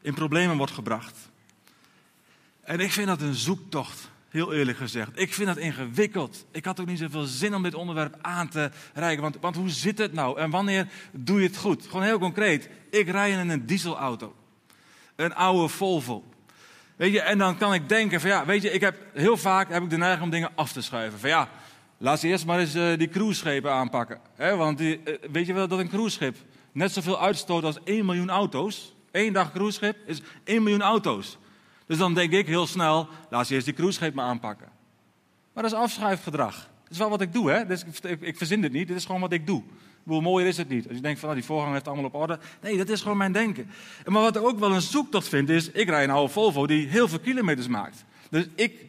in 0.00 0.14
problemen 0.14 0.56
wordt 0.56 0.72
gebracht. 0.72 1.30
En 2.60 2.80
ik 2.80 2.92
vind 2.92 3.06
dat 3.06 3.20
een 3.20 3.34
zoektocht, 3.34 4.10
heel 4.34 4.52
eerlijk 4.52 4.78
gezegd. 4.78 5.10
Ik 5.14 5.34
vind 5.34 5.46
dat 5.46 5.56
ingewikkeld. 5.56 6.46
Ik 6.50 6.64
had 6.64 6.80
ook 6.80 6.86
niet 6.86 6.98
zoveel 6.98 7.24
zin 7.24 7.54
om 7.54 7.62
dit 7.62 7.74
onderwerp 7.74 8.16
aan 8.20 8.48
te 8.48 8.70
reiken. 8.94 9.22
Want, 9.22 9.36
want 9.40 9.56
hoe 9.56 9.70
zit 9.70 9.98
het 9.98 10.12
nou? 10.12 10.38
En 10.38 10.50
wanneer 10.50 10.88
doe 11.12 11.40
je 11.40 11.46
het 11.46 11.56
goed? 11.56 11.86
Gewoon 11.86 12.02
heel 12.02 12.18
concreet. 12.18 12.68
Ik 12.90 13.08
rij 13.08 13.30
in 13.30 13.50
een 13.50 13.66
dieselauto. 13.66 14.34
Een 15.16 15.34
oude 15.34 15.68
Volvo. 15.68 16.24
Weet 16.96 17.12
je, 17.12 17.20
en 17.20 17.38
dan 17.38 17.56
kan 17.56 17.74
ik 17.74 17.88
denken 17.88 18.20
van 18.20 18.30
ja, 18.30 18.44
weet 18.44 18.62
je, 18.62 18.70
ik 18.70 18.80
heb 18.80 18.96
heel 19.12 19.36
vaak 19.36 19.68
heb 19.68 19.82
ik 19.82 19.90
de 19.90 19.96
neiging 19.96 20.22
om 20.22 20.30
dingen 20.30 20.50
af 20.54 20.72
te 20.72 20.82
schuiven. 20.82 21.20
Van 21.20 21.28
ja, 21.28 21.48
laat 21.98 22.20
ze 22.20 22.28
eerst 22.28 22.46
maar 22.46 22.58
eens 22.58 22.74
uh, 22.74 22.98
die 22.98 23.08
cruiseschepen 23.08 23.72
aanpakken. 23.72 24.20
Hè? 24.34 24.56
Want 24.56 24.78
die, 24.78 25.00
uh, 25.04 25.14
weet 25.32 25.46
je 25.46 25.52
wel 25.52 25.68
dat 25.68 25.78
een 25.78 25.88
cruiseschip 25.88 26.36
net 26.72 26.92
zoveel 26.92 27.20
uitstoot 27.20 27.64
als 27.64 27.78
1 27.84 28.04
miljoen 28.04 28.30
auto's? 28.30 28.94
Eén 29.10 29.32
dag 29.32 29.52
cruiseschip 29.52 29.96
is 30.06 30.20
1 30.44 30.62
miljoen 30.62 30.82
auto's. 30.82 31.38
Dus 31.86 31.98
dan 31.98 32.14
denk 32.14 32.32
ik 32.32 32.46
heel 32.46 32.66
snel, 32.66 33.08
laat 33.30 33.46
ze 33.46 33.54
eerst 33.54 33.66
die 33.66 33.74
cruiseschip 33.74 34.14
maar 34.14 34.26
aanpakken. 34.26 34.68
Maar 35.52 35.62
dat 35.62 35.72
is 35.72 35.78
afschuifgedrag. 35.78 36.54
Dat 36.54 36.92
is 36.92 36.98
wel 36.98 37.10
wat 37.10 37.20
ik 37.20 37.32
doe, 37.32 37.50
hè? 37.50 37.66
Dus 37.66 37.84
ik, 38.02 38.20
ik, 38.20 38.36
verzin 38.36 38.60
dit 38.60 38.72
niet, 38.72 38.88
dit 38.88 38.96
is 38.96 39.04
gewoon 39.04 39.20
wat 39.20 39.32
ik 39.32 39.46
doe. 39.46 39.62
Hoe 40.04 40.20
mooier 40.20 40.48
is 40.48 40.56
het 40.56 40.68
niet. 40.68 40.86
Als 40.86 40.96
je 40.96 41.02
denkt 41.02 41.18
van, 41.18 41.28
nou, 41.28 41.40
die 41.40 41.48
voorganger 41.48 41.72
heeft 41.72 41.86
allemaal 41.86 42.04
op 42.04 42.14
orde. 42.14 42.38
Nee, 42.62 42.76
dat 42.76 42.88
is 42.88 43.02
gewoon 43.02 43.16
mijn 43.16 43.32
denken. 43.32 43.70
Maar 44.06 44.22
wat 44.22 44.36
ik 44.36 44.42
ook 44.42 44.58
wel 44.58 44.74
een 44.74 44.80
zoektocht 44.80 45.28
vind, 45.28 45.48
is, 45.48 45.70
ik 45.70 45.88
rij 45.88 46.04
een 46.04 46.10
oude 46.10 46.32
Volvo 46.32 46.66
die 46.66 46.86
heel 46.86 47.08
veel 47.08 47.18
kilometers 47.18 47.68
maakt. 47.68 48.04
Dus 48.30 48.46
ik 48.54 48.86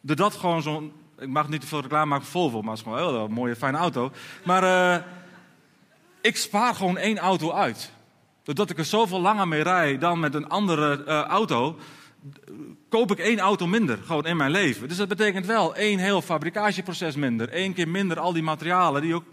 doe 0.00 0.16
dat 0.16 0.34
gewoon 0.34 0.62
zo'n, 0.62 0.92
ik 1.18 1.28
mag 1.28 1.48
niet 1.48 1.60
te 1.60 1.66
veel 1.66 1.80
reclame 1.80 2.06
maken 2.06 2.26
voor 2.26 2.40
Volvo, 2.40 2.62
maar 2.62 2.76
het 2.76 2.78
is 2.78 2.92
gewoon 2.92 3.08
een, 3.08 3.14
heel, 3.14 3.28
mooie, 3.28 3.56
fijne 3.56 3.78
auto. 3.78 4.12
Maar 4.44 4.62
uh, 4.62 5.04
ik 6.20 6.36
spaar 6.36 6.74
gewoon 6.74 6.98
één 6.98 7.18
auto 7.18 7.52
uit. 7.52 7.92
Doordat 8.42 8.70
ik 8.70 8.78
er 8.78 8.84
zoveel 8.84 9.20
langer 9.20 9.48
mee 9.48 9.62
rij 9.62 9.98
dan 9.98 10.20
met 10.20 10.34
een 10.34 10.48
andere 10.48 11.04
uh, 11.06 11.20
auto, 11.20 11.78
koop 12.88 13.10
ik 13.10 13.18
één 13.18 13.38
auto 13.38 13.66
minder, 13.66 13.98
gewoon 14.04 14.26
in 14.26 14.36
mijn 14.36 14.50
leven. 14.50 14.88
Dus 14.88 14.96
dat 14.96 15.08
betekent 15.08 15.46
wel 15.46 15.74
één 15.74 15.98
heel 15.98 16.22
fabrikageproces 16.22 17.14
minder. 17.14 17.48
één 17.48 17.72
keer 17.72 17.88
minder 17.88 18.18
al 18.18 18.32
die 18.32 18.42
materialen 18.42 19.02
die 19.02 19.14
ook 19.14 19.24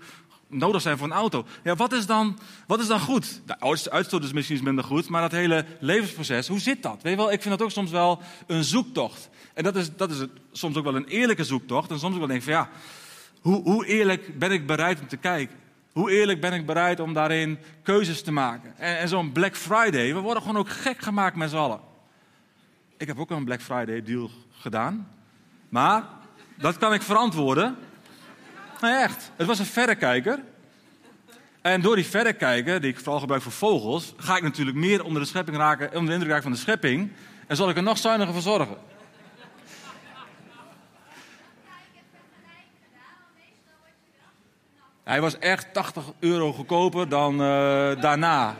nodig 0.49 0.81
zijn 0.81 0.97
voor 0.97 1.07
een 1.07 1.13
auto. 1.13 1.45
Ja, 1.63 1.75
wat 1.75 1.91
is 1.91 2.05
dan, 2.05 2.39
wat 2.67 2.79
is 2.79 2.87
dan 2.87 2.99
goed? 2.99 3.41
De 3.45 3.89
uitstoot 3.89 4.23
is 4.23 4.31
misschien 4.31 4.63
minder 4.63 4.83
goed, 4.83 5.09
maar 5.09 5.21
dat 5.21 5.31
hele 5.31 5.65
levensproces, 5.79 6.47
hoe 6.47 6.59
zit 6.59 6.83
dat? 6.83 7.01
Weet 7.01 7.11
je 7.11 7.17
wel, 7.17 7.31
ik 7.31 7.41
vind 7.41 7.57
dat 7.57 7.67
ook 7.67 7.71
soms 7.71 7.91
wel 7.91 8.21
een 8.47 8.63
zoektocht. 8.63 9.29
En 9.53 9.63
dat 9.63 9.75
is, 9.75 9.95
dat 9.95 10.11
is 10.11 10.19
het, 10.19 10.31
soms 10.51 10.75
ook 10.75 10.83
wel 10.83 10.95
een 10.95 11.07
eerlijke 11.07 11.43
zoektocht. 11.43 11.91
En 11.91 11.99
soms 11.99 12.13
ook 12.13 12.19
wel 12.19 12.27
denk 12.27 12.39
ik 12.39 12.45
van 12.45 12.53
ja, 12.53 12.69
hoe, 13.41 13.61
hoe 13.63 13.85
eerlijk 13.85 14.39
ben 14.39 14.51
ik 14.51 14.67
bereid 14.67 14.99
om 14.99 15.07
te 15.07 15.17
kijken? 15.17 15.55
Hoe 15.91 16.11
eerlijk 16.11 16.41
ben 16.41 16.53
ik 16.53 16.65
bereid 16.65 16.99
om 16.99 17.13
daarin 17.13 17.57
keuzes 17.83 18.21
te 18.21 18.31
maken? 18.31 18.77
En, 18.77 18.97
en 18.97 19.07
zo'n 19.07 19.31
Black 19.31 19.55
Friday, 19.55 20.13
we 20.13 20.19
worden 20.19 20.43
gewoon 20.43 20.57
ook 20.57 20.69
gek 20.69 21.01
gemaakt 21.01 21.35
met 21.35 21.49
z'n 21.49 21.55
allen. 21.55 21.88
Ik 22.99 23.07
heb 23.07 23.19
ook 23.19 23.29
een 23.29 23.45
Black 23.45 23.61
Friday 23.61 24.03
deal 24.03 24.29
gedaan. 24.51 25.07
Maar 25.69 26.03
dat 26.57 26.77
kan 26.77 26.93
ik 26.93 27.01
verantwoorden. 27.01 27.77
Echt. 28.81 29.31
Het 29.35 29.47
was 29.47 29.59
een 29.59 29.65
verrekijker. 29.65 30.39
En 31.61 31.81
door 31.81 31.95
die 31.95 32.05
verrekijker, 32.05 32.81
die 32.81 32.91
ik 32.91 32.99
vooral 32.99 33.19
gebruik 33.19 33.41
voor 33.41 33.51
vogels, 33.51 34.13
ga 34.17 34.35
ik 34.35 34.43
natuurlijk 34.43 34.77
meer 34.77 35.03
onder 35.03 35.21
de 35.21 35.27
schepping 35.27 35.57
raken, 35.57 35.87
onder 35.87 36.05
de 36.05 36.11
indruk 36.11 36.29
raken 36.29 36.43
van 36.43 36.51
de 36.51 36.57
schepping. 36.57 37.11
En 37.47 37.55
zal 37.55 37.69
ik 37.69 37.75
er 37.75 37.83
nog 37.83 37.97
zuiniger 37.97 38.33
voor 38.33 38.41
zorgen. 38.41 38.77
Hij 45.03 45.21
was 45.21 45.39
echt 45.39 45.73
80 45.73 46.03
euro 46.19 46.53
goedkoper 46.53 47.09
dan 47.09 47.33
uh, 47.33 47.39
daarna. 48.01 48.55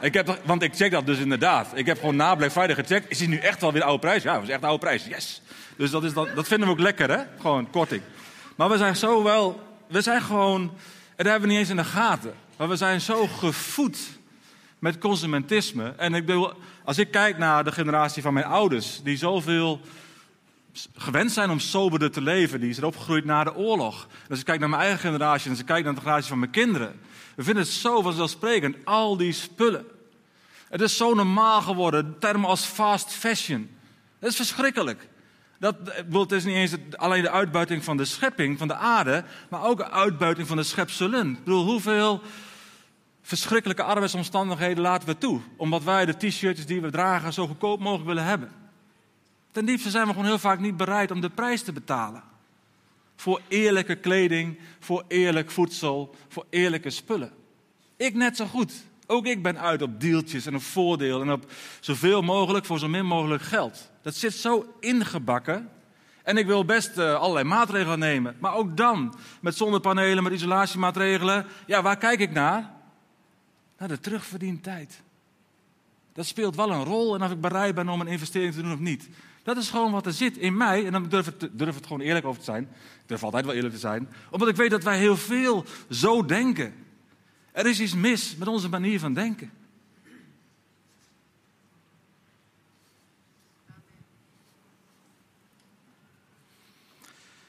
Ik 0.00 0.14
heb, 0.14 0.40
want 0.44 0.62
ik 0.62 0.74
check 0.74 0.90
dat 0.90 1.06
dus 1.06 1.18
inderdaad. 1.18 1.68
Ik 1.74 1.86
heb 1.86 1.98
gewoon 1.98 2.16
na 2.16 2.34
Black 2.34 2.50
Friday 2.50 2.74
gecheckt. 2.74 3.10
Is 3.10 3.18
hij 3.18 3.28
nu 3.28 3.36
echt 3.36 3.60
wel 3.60 3.72
weer 3.72 3.80
de 3.80 3.86
oude 3.86 4.00
prijs? 4.06 4.22
Ja, 4.22 4.32
het 4.32 4.40
was 4.40 4.50
echt 4.50 4.60
de 4.60 4.66
oude 4.66 4.84
prijs. 4.84 5.04
Yes. 5.04 5.42
Dus 5.76 5.90
dat, 5.90 6.04
is 6.04 6.12
dat, 6.12 6.28
dat 6.34 6.48
vinden 6.48 6.66
we 6.66 6.72
ook 6.72 6.80
lekker, 6.80 7.10
hè? 7.10 7.22
Gewoon 7.40 7.70
korting. 7.70 8.02
Maar 8.56 8.68
we 8.68 8.76
zijn 8.76 8.96
zo 8.96 9.22
wel... 9.22 9.60
We 9.86 10.00
zijn 10.00 10.22
gewoon... 10.22 10.62
En 10.62 11.24
dat 11.24 11.26
hebben 11.26 11.42
we 11.42 11.48
niet 11.48 11.58
eens 11.58 11.70
in 11.70 11.76
de 11.76 11.84
gaten. 11.84 12.34
Maar 12.56 12.68
we 12.68 12.76
zijn 12.76 13.00
zo 13.00 13.26
gevoed 13.26 13.98
met 14.78 14.98
consumentisme. 14.98 15.94
En 15.96 16.14
ik 16.14 16.26
bedoel, 16.26 16.52
als 16.84 16.98
ik 16.98 17.10
kijk 17.10 17.38
naar 17.38 17.64
de 17.64 17.72
generatie 17.72 18.22
van 18.22 18.32
mijn 18.34 18.46
ouders, 18.46 19.00
die 19.02 19.16
zoveel 19.16 19.80
gewend 20.96 21.32
zijn 21.32 21.50
om 21.50 21.58
soberder 21.58 22.10
te 22.10 22.20
leven, 22.20 22.60
die 22.60 22.72
zijn 22.72 22.86
opgegroeid 22.86 23.24
na 23.24 23.44
de 23.44 23.54
oorlog. 23.54 24.08
als 24.28 24.38
ik 24.38 24.44
kijk 24.44 24.60
naar 24.60 24.68
mijn 24.68 24.82
eigen 24.82 25.00
generatie 25.00 25.44
en 25.44 25.50
als 25.50 25.60
ik 25.60 25.66
kijk 25.66 25.84
naar 25.84 25.94
de 25.94 26.00
generatie 26.00 26.28
van 26.28 26.38
mijn 26.38 26.50
kinderen, 26.50 27.00
we 27.36 27.42
vinden 27.42 27.62
het 27.62 27.72
zo 27.72 28.02
vanzelfsprekend, 28.02 28.76
al 28.84 29.16
die 29.16 29.32
spullen. 29.32 29.86
Het 30.68 30.80
is 30.80 30.96
zo 30.96 31.14
normaal 31.14 31.62
geworden, 31.62 32.16
termen 32.18 32.48
als 32.48 32.64
fast 32.64 33.12
fashion. 33.12 33.70
Dat 34.18 34.30
is 34.30 34.36
verschrikkelijk. 34.36 35.08
Dat, 35.58 35.76
het 36.12 36.32
is 36.32 36.44
niet 36.44 36.54
eens 36.54 36.74
alleen 36.96 37.22
de 37.22 37.30
uitbuiting 37.30 37.84
van 37.84 37.96
de 37.96 38.04
schepping, 38.04 38.58
van 38.58 38.68
de 38.68 38.74
aarde, 38.74 39.24
maar 39.50 39.62
ook 39.62 39.78
de 39.78 39.90
uitbuiting 39.90 40.46
van 40.46 40.56
de 40.56 40.62
schepselen. 40.62 41.30
Ik 41.30 41.44
bedoel, 41.44 41.64
hoeveel 41.64 42.22
verschrikkelijke 43.22 43.82
arbeidsomstandigheden 43.82 44.82
laten 44.82 45.08
we 45.08 45.18
toe? 45.18 45.40
Omdat 45.56 45.82
wij 45.82 46.06
de 46.06 46.16
t-shirts 46.16 46.66
die 46.66 46.80
we 46.80 46.90
dragen 46.90 47.32
zo 47.32 47.46
goedkoop 47.46 47.80
mogelijk 47.80 48.06
willen 48.06 48.24
hebben. 48.24 48.52
Ten 49.52 49.64
diepste 49.64 49.90
zijn 49.90 50.04
we 50.04 50.10
gewoon 50.10 50.26
heel 50.26 50.38
vaak 50.38 50.58
niet 50.58 50.76
bereid 50.76 51.10
om 51.10 51.20
de 51.20 51.30
prijs 51.30 51.62
te 51.62 51.72
betalen. 51.72 52.22
Voor 53.20 53.40
eerlijke 53.48 53.96
kleding, 53.96 54.58
voor 54.78 55.04
eerlijk 55.08 55.50
voedsel, 55.50 56.14
voor 56.28 56.46
eerlijke 56.50 56.90
spullen. 56.90 57.32
Ik 57.96 58.14
net 58.14 58.36
zo 58.36 58.46
goed. 58.46 58.72
Ook 59.06 59.26
ik 59.26 59.42
ben 59.42 59.58
uit 59.58 59.82
op 59.82 60.00
deeltjes 60.00 60.46
en 60.46 60.54
op 60.54 60.62
voordeel 60.62 61.20
en 61.20 61.30
op 61.30 61.50
zoveel 61.80 62.22
mogelijk 62.22 62.66
voor 62.66 62.78
zo 62.78 62.88
min 62.88 63.06
mogelijk 63.06 63.42
geld. 63.42 63.90
Dat 64.02 64.14
zit 64.14 64.32
zo 64.32 64.74
ingebakken. 64.78 65.70
En 66.22 66.36
ik 66.36 66.46
wil 66.46 66.64
best 66.64 66.98
uh, 66.98 67.14
allerlei 67.14 67.44
maatregelen 67.44 67.98
nemen. 67.98 68.36
Maar 68.38 68.54
ook 68.54 68.76
dan, 68.76 69.14
met 69.40 69.56
zonnepanelen, 69.56 70.22
met 70.22 70.32
isolatiemaatregelen. 70.32 71.46
Ja, 71.66 71.82
waar 71.82 71.98
kijk 71.98 72.20
ik 72.20 72.30
naar? 72.30 72.70
Naar 73.78 73.88
de 73.88 74.00
terugverdientijd. 74.00 75.02
Dat 76.12 76.26
speelt 76.26 76.56
wel 76.56 76.70
een 76.70 76.84
rol 76.84 77.14
en 77.14 77.22
of 77.22 77.30
ik 77.30 77.40
bereid 77.40 77.74
ben 77.74 77.88
om 77.88 78.00
een 78.00 78.06
investering 78.06 78.54
te 78.54 78.62
doen 78.62 78.72
of 78.72 78.78
niet. 78.78 79.08
Dat 79.42 79.56
is 79.56 79.70
gewoon 79.70 79.92
wat 79.92 80.06
er 80.06 80.12
zit 80.12 80.36
in 80.36 80.56
mij. 80.56 80.86
En 80.86 80.92
dan 80.92 81.08
durf 81.08 81.26
ik, 81.26 81.50
het 81.58 81.86
gewoon 81.86 82.00
eerlijk 82.00 82.26
over 82.26 82.38
te 82.38 82.44
zijn. 82.44 82.62
Ik 82.62 83.06
durf 83.06 83.22
altijd 83.22 83.44
wel 83.44 83.54
eerlijk 83.54 83.74
te 83.74 83.80
zijn. 83.80 84.08
Omdat 84.30 84.48
ik 84.48 84.56
weet 84.56 84.70
dat 84.70 84.82
wij 84.82 84.98
heel 84.98 85.16
veel 85.16 85.64
zo 85.90 86.24
denken. 86.24 86.74
Er 87.52 87.66
is 87.66 87.80
iets 87.80 87.94
mis 87.94 88.36
met 88.36 88.48
onze 88.48 88.68
manier 88.68 89.00
van 89.00 89.14
denken. 89.14 89.50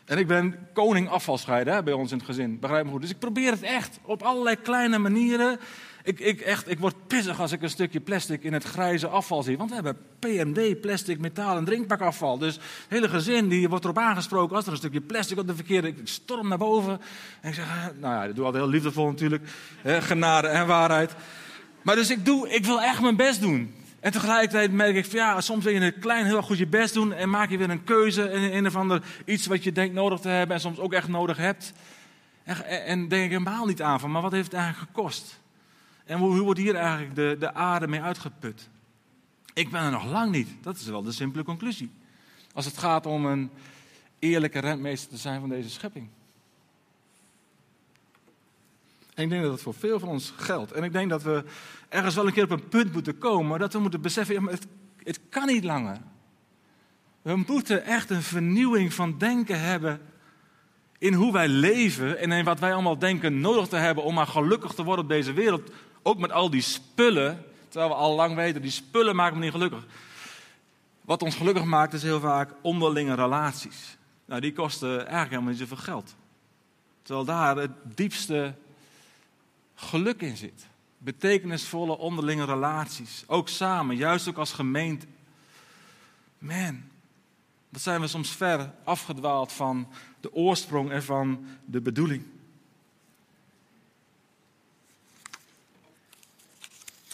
En 0.05 0.17
ik 0.17 0.27
ben 0.27 0.67
koning 0.73 1.09
afvalscheiden 1.09 1.83
bij 1.83 1.93
ons 1.93 2.11
in 2.11 2.17
het 2.17 2.25
gezin, 2.25 2.59
begrijp 2.59 2.85
me 2.85 2.91
goed. 2.91 3.01
Dus 3.01 3.09
ik 3.09 3.19
probeer 3.19 3.51
het 3.51 3.61
echt 3.61 3.99
op 4.01 4.23
allerlei 4.23 4.55
kleine 4.55 4.97
manieren. 4.97 5.59
Ik, 6.03 6.19
ik, 6.19 6.41
echt, 6.41 6.69
ik 6.69 6.79
word 6.79 7.07
pissig 7.07 7.39
als 7.39 7.51
ik 7.51 7.61
een 7.61 7.69
stukje 7.69 7.99
plastic 7.99 8.43
in 8.43 8.53
het 8.53 8.63
grijze 8.63 9.07
afval 9.07 9.43
zie. 9.43 9.57
Want 9.57 9.69
we 9.69 9.75
hebben 9.75 9.97
PMD, 10.19 10.81
plastic, 10.81 11.19
metaal 11.19 11.57
en 11.57 11.65
drinkpakafval. 11.65 12.37
Dus 12.37 12.55
het 12.55 12.63
hele 12.87 13.09
gezin 13.09 13.47
die 13.47 13.69
wordt 13.69 13.83
erop 13.83 13.97
aangesproken 13.97 14.55
als 14.55 14.65
er 14.65 14.71
een 14.71 14.77
stukje 14.77 15.01
plastic 15.01 15.37
op 15.37 15.47
de 15.47 15.55
verkeerde... 15.55 15.87
Ik 15.87 15.97
storm 16.03 16.47
naar 16.47 16.57
boven 16.57 17.01
en 17.41 17.49
ik 17.49 17.55
zeg, 17.55 17.91
nou 17.99 18.13
ja, 18.13 18.25
dat 18.25 18.35
doe 18.35 18.39
ik 18.39 18.45
altijd 18.45 18.63
heel 18.63 18.71
liefdevol 18.71 19.07
natuurlijk. 19.07 19.43
Genade 19.83 20.47
en 20.47 20.67
waarheid. 20.67 21.15
Maar 21.81 21.95
dus 21.95 22.09
ik, 22.09 22.25
doe, 22.25 22.49
ik 22.49 22.65
wil 22.65 22.81
echt 22.81 23.01
mijn 23.01 23.15
best 23.15 23.41
doen. 23.41 23.73
En 23.99 24.11
tegelijkertijd 24.11 24.71
merk 24.71 24.95
ik 24.95 25.05
van 25.05 25.19
ja, 25.19 25.41
soms 25.41 25.63
wil 25.63 25.73
je 25.73 25.79
een 25.79 25.99
klein 25.99 26.25
heel 26.25 26.41
goed 26.41 26.57
je 26.57 26.67
best 26.67 26.93
doen 26.93 27.13
en 27.13 27.29
maak 27.29 27.49
je 27.49 27.57
weer 27.57 27.69
een 27.69 27.83
keuze 27.83 28.31
in 28.31 28.53
een 28.53 28.67
of 28.67 28.75
ander 28.75 29.01
iets 29.25 29.47
wat 29.47 29.63
je 29.63 29.71
denkt 29.71 29.93
nodig 29.93 30.19
te 30.19 30.29
hebben 30.29 30.55
en 30.55 30.61
soms 30.61 30.79
ook 30.79 30.93
echt 30.93 31.07
nodig 31.07 31.37
hebt. 31.37 31.73
En, 32.43 32.65
en 32.85 33.07
denk 33.07 33.23
ik 33.23 33.29
helemaal 33.29 33.65
niet 33.65 33.81
aan 33.81 33.99
van, 33.99 34.11
maar 34.11 34.21
wat 34.21 34.31
heeft 34.31 34.51
het 34.51 34.61
eigenlijk 34.61 34.91
gekost? 34.93 35.40
En 36.11 36.17
hoe, 36.17 36.39
wordt 36.39 36.59
hier 36.59 36.75
eigenlijk 36.75 37.15
de, 37.15 37.35
de 37.39 37.53
aarde 37.53 37.87
mee 37.87 38.01
uitgeput? 38.01 38.69
Ik 39.53 39.71
ben 39.71 39.81
er 39.81 39.91
nog 39.91 40.05
lang 40.05 40.31
niet. 40.31 40.49
Dat 40.61 40.75
is 40.75 40.85
wel 40.85 41.01
de 41.01 41.11
simpele 41.11 41.43
conclusie. 41.43 41.91
Als 42.53 42.65
het 42.65 42.77
gaat 42.77 43.05
om 43.05 43.25
een 43.25 43.49
eerlijke 44.19 44.59
rentmeester 44.59 45.09
te 45.09 45.17
zijn 45.17 45.39
van 45.39 45.49
deze 45.49 45.69
schepping. 45.69 46.07
En 49.13 49.23
ik 49.23 49.29
denk 49.29 49.41
dat 49.41 49.51
het 49.51 49.61
voor 49.61 49.73
veel 49.73 49.99
van 49.99 50.09
ons 50.09 50.33
geldt. 50.35 50.71
En 50.71 50.83
ik 50.83 50.91
denk 50.91 51.09
dat 51.09 51.23
we 51.23 51.43
ergens 51.89 52.15
wel 52.15 52.27
een 52.27 52.33
keer 52.33 52.43
op 52.43 52.49
een 52.49 52.69
punt 52.69 52.93
moeten 52.93 53.17
komen 53.17 53.59
dat 53.59 53.73
we 53.73 53.79
moeten 53.79 54.01
beseffen, 54.01 54.47
het, 54.47 54.67
het 55.03 55.19
kan 55.29 55.47
niet 55.47 55.63
langer. 55.63 55.97
We 57.21 57.43
moeten 57.47 57.83
echt 57.83 58.09
een 58.09 58.23
vernieuwing 58.23 58.93
van 58.93 59.17
denken 59.17 59.61
hebben 59.61 60.01
in 60.97 61.13
hoe 61.13 61.31
wij 61.31 61.47
leven 61.47 62.17
en 62.17 62.31
in 62.31 62.45
wat 62.45 62.59
wij 62.59 62.73
allemaal 62.73 62.99
denken 62.99 63.39
nodig 63.39 63.67
te 63.67 63.75
hebben 63.75 64.03
om 64.03 64.13
maar 64.13 64.27
gelukkig 64.27 64.73
te 64.73 64.83
worden 64.83 65.03
op 65.03 65.09
deze 65.09 65.33
wereld. 65.33 65.71
Ook 66.01 66.17
met 66.17 66.31
al 66.31 66.49
die 66.49 66.61
spullen, 66.61 67.45
terwijl 67.67 67.91
we 67.91 67.97
al 67.97 68.15
lang 68.15 68.35
weten, 68.35 68.61
die 68.61 68.71
spullen 68.71 69.15
maken 69.15 69.37
me 69.37 69.43
niet 69.43 69.53
gelukkig. 69.53 69.85
Wat 71.01 71.21
ons 71.21 71.35
gelukkig 71.35 71.63
maakt 71.63 71.93
is 71.93 72.03
heel 72.03 72.19
vaak 72.19 72.53
onderlinge 72.61 73.15
relaties. 73.15 73.97
Nou, 74.25 74.41
die 74.41 74.53
kosten 74.53 74.97
eigenlijk 74.97 75.29
helemaal 75.29 75.49
niet 75.49 75.59
zoveel 75.59 75.77
geld. 75.77 76.15
Terwijl 77.01 77.25
daar 77.25 77.55
het 77.57 77.71
diepste 77.83 78.55
geluk 79.75 80.21
in 80.21 80.37
zit. 80.37 80.67
Betekenisvolle 80.97 81.97
onderlinge 81.97 82.45
relaties. 82.45 83.23
Ook 83.27 83.49
samen, 83.49 83.95
juist 83.95 84.27
ook 84.27 84.37
als 84.37 84.53
gemeente. 84.53 85.05
Man, 86.37 86.83
dat 87.69 87.81
zijn 87.81 88.01
we 88.01 88.07
soms 88.07 88.31
ver 88.31 88.73
afgedwaald 88.83 89.51
van 89.51 89.87
de 90.19 90.33
oorsprong 90.33 90.91
en 90.91 91.03
van 91.03 91.45
de 91.65 91.81
bedoeling. 91.81 92.25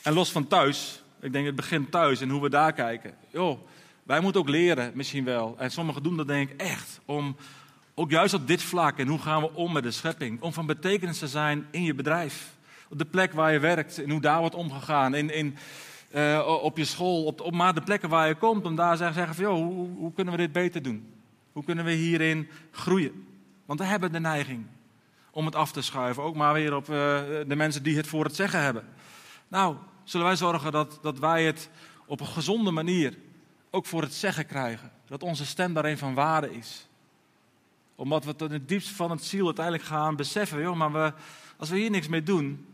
En 0.07 0.13
los 0.13 0.31
van 0.31 0.47
thuis, 0.47 1.03
ik 1.21 1.33
denk 1.33 1.45
het 1.45 1.55
begint 1.55 1.91
thuis 1.91 2.21
en 2.21 2.29
hoe 2.29 2.41
we 2.41 2.49
daar 2.49 2.73
kijken. 2.73 3.13
Joh, 3.31 3.59
wij 4.03 4.19
moeten 4.19 4.41
ook 4.41 4.49
leren, 4.49 4.91
misschien 4.93 5.23
wel. 5.23 5.55
En 5.57 5.71
sommigen 5.71 6.03
doen 6.03 6.17
dat 6.17 6.27
denk 6.27 6.49
ik 6.49 6.61
echt. 6.61 6.99
Om 7.05 7.35
ook 7.93 8.09
juist 8.09 8.33
op 8.33 8.47
dit 8.47 8.63
vlak 8.63 8.97
en 8.97 9.07
hoe 9.07 9.19
gaan 9.19 9.41
we 9.41 9.53
om 9.53 9.71
met 9.71 9.83
de 9.83 9.91
schepping. 9.91 10.41
Om 10.41 10.53
van 10.53 10.65
betekenis 10.65 11.19
te 11.19 11.27
zijn 11.27 11.67
in 11.71 11.83
je 11.83 11.93
bedrijf 11.93 12.55
op 12.89 12.97
de 12.97 13.05
plek 13.05 13.33
waar 13.33 13.53
je 13.53 13.59
werkt 13.59 14.03
en 14.03 14.09
hoe 14.09 14.21
daar 14.21 14.39
wordt 14.39 14.55
omgegaan. 14.55 15.13
In, 15.15 15.33
in, 15.33 15.57
uh, 16.15 16.59
op 16.61 16.77
je 16.77 16.85
school, 16.85 17.23
op, 17.23 17.41
op 17.41 17.53
maar 17.53 17.73
de 17.73 17.81
plekken 17.81 18.09
waar 18.09 18.27
je 18.27 18.35
komt, 18.35 18.65
om 18.65 18.75
daar 18.75 18.97
te 18.97 19.11
zeggen 19.13 19.35
van, 19.35 19.45
hoe, 19.45 19.89
hoe 19.97 20.13
kunnen 20.13 20.33
we 20.33 20.39
dit 20.39 20.51
beter 20.51 20.81
doen? 20.81 21.13
Hoe 21.51 21.63
kunnen 21.63 21.85
we 21.85 21.91
hierin 21.91 22.49
groeien? 22.71 23.27
Want 23.65 23.79
we 23.79 23.85
hebben 23.85 24.11
de 24.11 24.19
neiging 24.19 24.65
om 25.31 25.45
het 25.45 25.55
af 25.55 25.71
te 25.71 25.81
schuiven, 25.81 26.23
ook 26.23 26.35
maar 26.35 26.53
weer 26.53 26.75
op 26.75 26.89
uh, 26.89 26.95
de 27.47 27.55
mensen 27.55 27.83
die 27.83 27.97
het 27.97 28.07
voor 28.07 28.23
het 28.23 28.35
zeggen 28.35 28.61
hebben. 28.61 28.83
Nou, 29.47 29.75
zullen 30.09 30.25
wij 30.25 30.35
zorgen 30.35 30.71
dat, 30.71 30.99
dat 31.01 31.19
wij 31.19 31.45
het 31.45 31.69
op 32.05 32.19
een 32.19 32.27
gezonde 32.27 32.71
manier 32.71 33.17
ook 33.69 33.85
voor 33.85 34.01
het 34.01 34.13
zeggen 34.13 34.45
krijgen. 34.45 34.91
Dat 35.07 35.23
onze 35.23 35.45
stem 35.45 35.73
daarin 35.73 35.97
van 35.97 36.13
waarde 36.13 36.55
is. 36.55 36.87
Omdat 37.95 38.25
we 38.25 38.35
tot 38.35 38.51
het 38.51 38.67
diepst 38.67 38.89
van 38.89 39.11
het 39.11 39.23
ziel 39.23 39.45
uiteindelijk 39.45 39.85
gaan 39.85 40.15
beseffen, 40.15 40.61
joh, 40.61 40.75
maar 40.75 40.91
we, 40.91 41.13
als 41.57 41.69
we 41.69 41.77
hier 41.77 41.89
niks 41.89 42.07
mee 42.07 42.23
doen, 42.23 42.67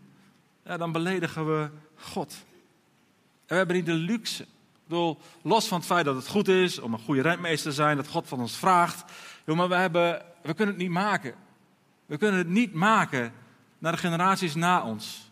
ja, 0.66 0.78
dan 0.78 0.92
beledigen 0.92 1.46
we 1.46 1.70
God. 1.96 2.34
En 2.34 3.48
we 3.48 3.56
hebben 3.56 3.76
niet 3.76 3.86
de 3.86 3.94
luxe. 3.94 4.44
Ik 4.44 4.90
bedoel, 4.90 5.20
los 5.42 5.68
van 5.68 5.78
het 5.78 5.88
feit 5.88 6.06
dat 6.06 6.16
het 6.16 6.28
goed 6.28 6.48
is 6.48 6.80
om 6.80 6.94
een 6.94 7.00
goede 7.00 7.22
rentmeester 7.22 7.70
te 7.70 7.76
zijn, 7.76 7.98
dat 7.98 8.08
God 8.08 8.28
van 8.28 8.40
ons 8.40 8.58
vraagt. 8.58 9.12
maar 9.46 9.70
we, 9.70 9.76
hebben, 9.76 10.26
we 10.42 10.54
kunnen 10.54 10.76
het 10.76 10.84
niet 10.84 10.92
maken. 10.92 11.34
We 12.06 12.18
kunnen 12.18 12.38
het 12.38 12.50
niet 12.50 12.74
maken 12.74 13.34
naar 13.78 13.92
de 13.92 13.98
generaties 13.98 14.56
na 14.56 14.84
ons. 14.84 15.32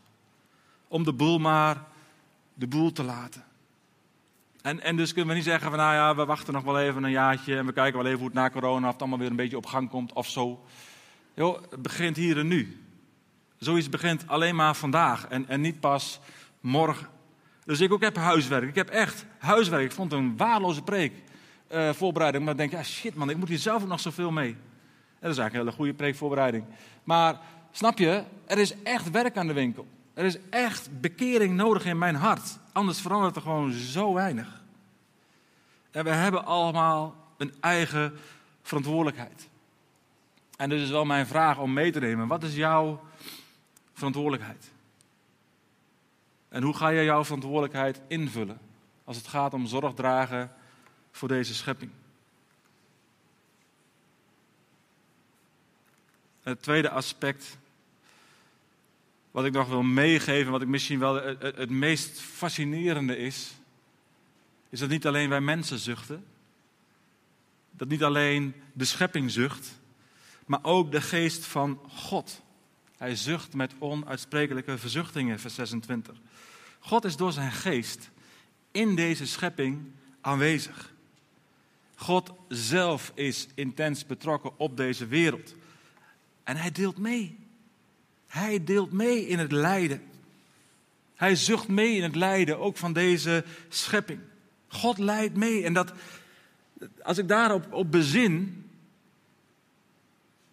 Om 0.88 1.04
de 1.04 1.14
boel 1.14 1.40
maar 1.40 1.90
de 2.62 2.68
boel 2.68 2.92
te 2.92 3.04
laten. 3.04 3.44
En, 4.62 4.82
en 4.82 4.96
dus 4.96 5.14
kunnen 5.14 5.30
we 5.30 5.36
niet 5.36 5.44
zeggen 5.44 5.70
van 5.70 5.80
nou 5.80 5.94
ja, 5.94 6.16
we 6.16 6.26
wachten 6.26 6.54
nog 6.54 6.64
wel 6.64 6.80
even 6.80 7.04
een 7.04 7.12
jaartje 7.12 7.58
en 7.58 7.66
we 7.66 7.74
kijken 7.74 7.98
wel 7.98 8.08
even 8.08 8.20
hoe 8.20 8.28
het 8.28 8.38
na 8.38 8.50
corona 8.50 8.86
of 8.86 8.92
het 8.92 9.02
allemaal 9.02 9.20
weer 9.20 9.30
een 9.30 9.36
beetje 9.36 9.58
op 9.58 9.66
gang 9.66 9.90
komt 9.90 10.14
of 10.14 10.30
zo. 10.30 10.64
Het 11.34 11.82
begint 11.82 12.16
hier 12.16 12.38
en 12.38 12.48
nu. 12.48 12.82
Zoiets 13.58 13.90
begint 13.90 14.28
alleen 14.28 14.56
maar 14.56 14.76
vandaag 14.76 15.28
en, 15.28 15.48
en 15.48 15.62
niet 15.62 15.80
pas 15.80 16.20
morgen. 16.60 17.08
Dus 17.66 17.80
ik 17.80 17.94
ook 17.94 18.02
heb 18.02 18.16
huiswerk. 18.16 18.70
Ik 18.70 18.76
heb 18.76 18.90
echt 18.90 19.26
huiswerk. 19.38 19.84
Ik 19.84 19.92
vond 19.92 20.12
het 20.12 20.20
een 20.20 20.38
waardeloze 20.38 20.82
preek 20.82 21.14
uh, 21.72 21.90
voorbereiding. 21.90 22.44
Maar 22.44 22.54
ik 22.54 22.60
denk, 22.60 22.72
ja 22.72 22.84
shit 22.84 23.16
man, 23.16 23.30
ik 23.30 23.38
moet 23.38 23.48
hier 23.48 23.58
zelf 23.58 23.82
ook 23.82 23.88
nog 23.88 24.00
zoveel 24.00 24.32
mee. 24.32 24.50
En 24.50 25.28
dat 25.28 25.32
is 25.32 25.38
eigenlijk 25.38 25.54
een 25.54 25.60
hele 25.60 25.72
goede 25.72 25.94
preekvoorbereiding. 25.94 26.66
Maar 27.04 27.40
snap 27.72 27.98
je, 27.98 28.24
er 28.46 28.58
is 28.58 28.74
echt 28.84 29.12
werk 29.12 29.38
aan 29.38 29.48
de 29.48 29.54
winkel. 29.54 29.88
Er 30.14 30.26
is 30.26 30.38
echt 30.50 31.02
bekering 31.02 31.56
nodig 31.56 31.86
in 31.86 31.98
mijn 31.98 32.16
hart. 32.16 32.58
Anders 32.72 33.02
verandert 33.02 33.36
er 33.36 33.42
gewoon 33.42 33.72
zo 33.72 34.14
weinig. 34.14 34.62
En 35.92 36.04
we 36.04 36.10
hebben 36.10 36.46
allemaal 36.46 37.16
een 37.38 37.54
eigen 37.60 38.14
verantwoordelijkheid. 38.62 39.50
En 40.58 40.70
dus 40.70 40.82
is 40.82 40.90
wel 40.90 41.06
mijn 41.06 41.28
vraag 41.28 41.60
om 41.60 41.74
mee 41.74 41.92
te 41.92 42.00
nemen. 42.00 42.28
Wat 42.28 42.44
is 42.44 42.56
jouw 42.56 43.04
verantwoordelijkheid? 43.94 44.72
En 46.50 46.64
hoe 46.64 46.74
ga 46.74 46.90
je 46.90 47.04
jouw 47.04 47.24
verantwoordelijkheid 47.24 48.02
invullen 48.08 48.60
als 49.04 49.18
het 49.18 49.28
gaat 49.28 49.54
om 49.54 49.66
zorg 49.66 49.94
dragen 49.94 50.52
voor 51.12 51.28
deze 51.28 51.54
schepping? 51.54 51.92
Het 56.44 56.62
tweede 56.62 56.90
aspect 56.90 57.58
wat 59.32 59.46
ik 59.46 59.54
nog 59.54 59.68
wil 59.68 59.84
meegeven, 59.84 60.52
wat 60.52 60.62
ik 60.62 60.68
misschien 60.68 61.00
wel 61.00 61.16
het, 61.16 61.42
het, 61.42 61.70
meest 61.70 62.20
fascinerende 62.20 63.18
is, 63.18 63.52
is 64.70 64.80
dat 64.80 64.90
niet 64.90 65.08
alleen 65.08 65.30
wij 65.30 65.42
mensen 65.42 65.80
zuchten, 65.80 66.26
dat 67.72 67.88
niet 67.88 68.04
alleen 68.04 68.54
de 68.74 68.86
schepping 68.86 69.32
zucht, 69.32 69.80
maar 70.46 70.64
ook 70.64 70.92
de 70.92 71.02
geest 71.02 71.46
van 71.46 71.80
God. 71.88 72.42
Hij 72.98 73.16
zucht 73.16 73.54
met 73.54 73.74
onuitsprekelijke 73.80 74.78
verzuchtingen, 74.78 75.40
vers 75.40 75.56
26. 75.56 76.18
God 76.80 77.06
is 77.06 77.16
door 77.16 77.32
zijn 77.32 77.52
geest 77.52 78.10
in 78.72 78.96
deze 78.96 79.28
schepping 79.28 79.92
aanwezig. 80.22 80.94
God 81.96 82.32
zelf 82.48 83.12
is 83.16 83.48
intens 83.56 84.06
betrokken 84.06 84.60
op 84.60 84.78
deze 84.78 85.08
wereld. 85.08 85.56
En 86.44 86.58
hij 86.58 86.72
deelt 86.72 86.98
mee. 86.98 87.41
Hij 88.32 88.64
deelt 88.64 88.92
mee 88.92 89.28
in 89.28 89.40
het 89.40 89.52
lijden. 89.52 90.02
Hij 91.16 91.36
zucht 91.36 91.68
mee 91.68 91.96
in 91.96 92.04
het 92.04 92.16
lijden, 92.16 92.60
ook 92.60 92.78
van 92.78 92.94
deze 92.94 93.44
schepping. 93.70 94.20
God 94.68 94.98
leidt 94.98 95.36
mee. 95.36 95.64
En 95.64 95.74
dat, 95.74 95.94
als 97.02 97.18
ik 97.18 97.28
daarop 97.28 97.74
op 97.74 97.92
bezin, 97.92 98.66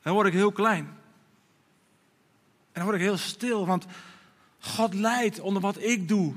dan 0.03 0.13
word 0.13 0.27
ik 0.27 0.33
heel 0.33 0.53
klein. 0.53 0.85
En 2.73 2.73
dan 2.73 2.83
word 2.83 2.97
ik 2.97 3.03
heel 3.03 3.17
stil, 3.17 3.67
want 3.67 3.87
God 4.59 4.95
leidt 4.95 5.41
onder 5.41 5.63
wat 5.63 5.83
ik 5.83 6.09
doe. 6.09 6.35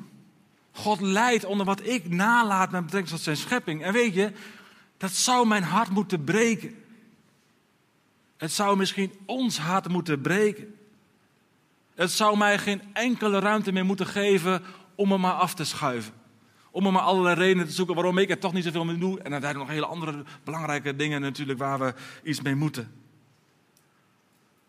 God 0.72 1.02
leidt 1.02 1.46
onder 1.46 1.66
wat 1.66 1.86
ik 1.86 2.10
nalaat 2.10 2.72
met 2.72 2.84
betrekking 2.84 3.14
tot 3.16 3.24
zijn 3.24 3.38
schepping. 3.38 3.84
En 3.84 3.94
weet 3.94 4.14
je, 4.14 4.32
dat 4.98 5.12
zou 5.12 5.48
mijn 5.48 5.64
hart 5.64 5.90
moeten 5.90 6.24
breken. 6.24 6.84
Het 8.38 8.52
zou 8.52 8.78
misschien 8.78 9.14
ons 9.26 9.58
hart 9.58 9.88
moeten 9.88 10.22
breken. 10.22 10.76
Het 12.02 12.12
zou 12.12 12.38
mij 12.38 12.58
geen 12.58 12.82
enkele 12.94 13.40
ruimte 13.40 13.72
meer 13.72 13.86
moeten 13.86 14.08
geven 14.08 14.64
om 14.96 15.08
me 15.08 15.18
maar 15.18 15.34
af 15.34 15.54
te 15.54 15.64
schuiven. 15.64 16.14
Om 16.72 16.86
er 16.86 16.92
maar 16.92 17.02
allerlei 17.02 17.36
redenen 17.36 17.66
te 17.66 17.72
zoeken 17.72 17.96
waarom 17.96 18.18
ik 18.18 18.30
er 18.30 18.40
toch 18.40 18.54
niet 18.54 18.64
zoveel 18.64 18.86
mee 18.86 18.98
doe. 18.98 19.20
En 19.20 19.32
uiteindelijk 19.32 19.58
nog 19.58 19.70
hele 19.70 19.86
andere 19.86 20.24
belangrijke 20.44 20.96
dingen 20.96 21.22
natuurlijk 21.22 21.60
waar 21.60 21.80
we 21.80 21.94
iets 22.24 22.42
mee 22.42 22.56
moeten. 22.56 22.92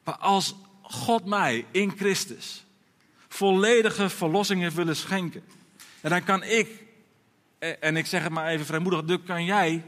Maar 0.04 0.16
als 0.16 0.54
God 0.82 1.24
mij 1.24 1.66
in 1.70 1.92
Christus 1.96 2.64
volledige 3.28 4.08
verlossing 4.08 4.60
heeft 4.60 4.74
willen 4.74 4.96
schenken. 4.96 5.42
En 6.00 6.10
dan 6.10 6.24
kan 6.24 6.42
ik, 6.42 6.84
en 7.80 7.96
ik 7.96 8.06
zeg 8.06 8.22
het 8.22 8.32
maar 8.32 8.46
even 8.46 8.66
vrijmoedig, 8.66 9.04
dan 9.04 9.22
kan 9.22 9.44
jij 9.44 9.84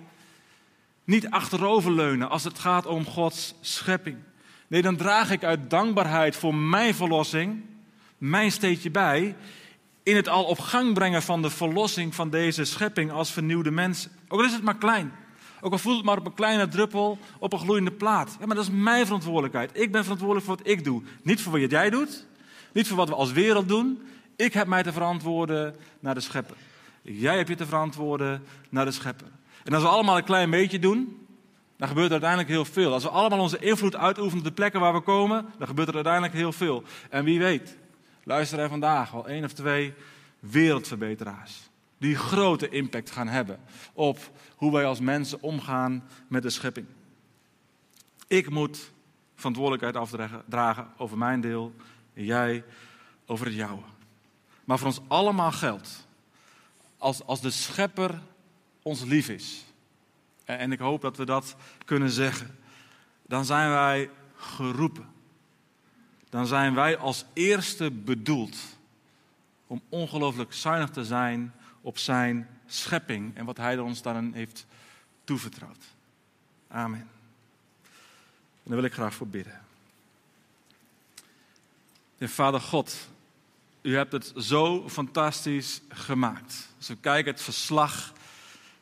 niet 1.05 1.31
achteroverleunen 1.31 2.31
als 2.31 2.45
het 2.45 2.59
gaat 2.59 2.87
om 2.87 3.05
Gods 3.05 3.55
schepping. 3.61 4.17
Nee, 4.67 4.83
dan 4.83 4.97
draag 4.97 5.31
ik 5.31 5.45
uit 5.45 5.71
dankbaarheid 5.71 6.37
voor 6.37 6.55
mijn 6.55 6.95
verlossing 6.95 7.63
mijn 8.19 8.53
steentje 8.53 8.91
bij 8.91 9.37
in 10.03 10.17
het 10.17 10.29
al 10.29 10.45
op 10.45 10.59
gang 10.59 10.95
brengen 10.95 11.23
van 11.23 11.43
de 11.43 11.51
verlossing 11.51 12.15
van 12.15 12.31
deze 12.31 12.65
schepping 12.65 13.13
als 13.13 13.33
vernieuwde 13.33 13.71
mensen. 13.71 14.11
Ook 14.29 14.39
al 14.39 14.47
is 14.47 14.53
het 14.53 14.63
maar 14.63 14.77
klein. 14.77 15.13
Ook 15.61 15.73
al 15.73 15.79
voelt 15.79 15.97
het 15.97 16.05
maar 16.05 16.19
op 16.19 16.27
een 16.27 16.35
kleine 16.35 16.69
druppel 16.69 17.19
op 17.39 17.53
een 17.53 17.59
gloeiende 17.59 17.93
plaat. 17.93 18.37
Ja, 18.41 18.47
maar 18.47 18.57
dat 18.57 18.65
is 18.65 18.71
mijn 18.71 19.05
verantwoordelijkheid. 19.05 19.71
Ik 19.73 19.93
ben 19.93 20.03
verantwoordelijk 20.03 20.47
voor 20.47 20.57
wat 20.57 20.67
ik 20.67 20.85
doe. 20.85 21.03
Niet 21.23 21.41
voor 21.43 21.61
wat 21.61 21.71
jij 21.71 21.91
doet. 21.91 22.27
Niet 22.73 22.89
voor 22.89 22.97
wat 22.97 23.09
we 23.09 23.15
als 23.15 23.33
wereld 23.33 23.69
doen. 23.69 24.03
Ik 24.37 24.53
heb 24.53 24.67
mij 24.67 24.83
te 24.83 24.93
verantwoorden 24.93 25.77
naar 26.01 26.15
de 26.15 26.21
schepper. 26.21 26.57
Jij 27.03 27.37
hebt 27.37 27.49
je 27.49 27.55
te 27.55 27.67
verantwoorden 27.67 28.43
naar 28.69 28.85
de 28.85 28.91
schepper. 28.91 29.29
En 29.65 29.73
als 29.73 29.83
we 29.83 29.89
allemaal 29.89 30.17
een 30.17 30.25
klein 30.25 30.51
beetje 30.51 30.79
doen, 30.79 31.24
dan 31.77 31.89
gebeurt 31.89 32.07
er 32.07 32.13
uiteindelijk 32.13 32.51
heel 32.51 32.65
veel. 32.65 32.93
Als 32.93 33.03
we 33.03 33.09
allemaal 33.09 33.39
onze 33.39 33.59
invloed 33.59 33.97
uitoefenen 33.97 34.39
op 34.39 34.49
de 34.49 34.55
plekken 34.55 34.81
waar 34.81 34.93
we 34.93 35.01
komen, 35.01 35.47
dan 35.59 35.67
gebeurt 35.67 35.89
er 35.89 35.95
uiteindelijk 35.95 36.35
heel 36.35 36.53
veel. 36.53 36.83
En 37.11 37.25
wie 37.25 37.39
weet, 37.39 37.77
luister 38.25 38.59
er 38.59 38.69
vandaag 38.69 39.15
al 39.15 39.29
één 39.29 39.45
of 39.45 39.53
twee 39.53 39.95
wereldverbeteraars. 40.41 41.71
Die 41.99 42.17
grote 42.17 42.69
impact 42.69 43.11
gaan 43.11 43.29
hebben 43.29 43.61
op 43.93 44.19
hoe 44.57 44.73
wij 44.73 44.85
als 44.85 45.01
mensen 45.01 45.43
omgaan 45.43 46.05
met 46.29 46.43
de 46.43 46.51
schepping. 46.51 46.87
Ik 48.27 48.51
moet 48.51 48.93
verantwoordelijkheid 49.35 49.97
afdragen 49.97 50.89
over 50.97 51.19
mijn 51.19 51.41
deel 51.41 51.75
en 52.15 52.25
jij 52.25 52.65
over 53.27 53.47
het 53.47 53.55
jouwe. 53.55 53.83
Maar 54.65 54.79
voor 54.79 54.87
ons 54.87 55.01
allemaal 55.09 55.53
geldt, 55.53 56.07
als, 56.99 57.25
als 57.25 57.41
de 57.41 57.51
schepper 57.51 58.21
ons 58.83 59.05
lief 59.05 59.29
is, 59.29 59.65
en 60.45 60.73
ik 60.73 60.79
hoop 60.79 61.01
dat 61.01 61.17
we 61.17 61.25
dat 61.25 61.57
kunnen 61.85 62.11
zeggen, 62.11 62.59
dan 63.27 63.45
zijn 63.45 63.71
wij 63.71 64.11
geroepen. 64.37 65.13
Dan 66.31 66.47
zijn 66.47 66.75
wij 66.75 66.97
als 66.97 67.25
eerste 67.33 67.91
bedoeld 67.91 68.57
om 69.67 69.83
ongelooflijk 69.89 70.53
zuinig 70.53 70.91
te 70.91 71.05
zijn 71.05 71.55
op 71.81 71.99
zijn 71.99 72.49
schepping 72.67 73.37
en 73.37 73.45
wat 73.45 73.57
hij 73.57 73.79
ons 73.79 74.03
daarin 74.03 74.33
heeft 74.33 74.67
toevertrouwd. 75.25 75.85
Amen. 76.69 77.01
En 78.65 78.71
daar 78.71 78.77
wil 78.77 78.85
ik 78.85 78.93
graag 78.93 79.15
voor 79.15 79.29
bidden. 79.29 79.61
En 82.19 82.29
Vader 82.29 82.61
God, 82.61 83.09
u 83.83 83.97
hebt 83.97 84.13
het 84.13 84.33
zo 84.37 84.89
fantastisch 84.89 85.81
gemaakt. 85.89 86.69
Als 86.77 86.89
we 86.89 86.97
kijken 86.97 87.33
het 87.33 87.43
verslag 87.43 88.13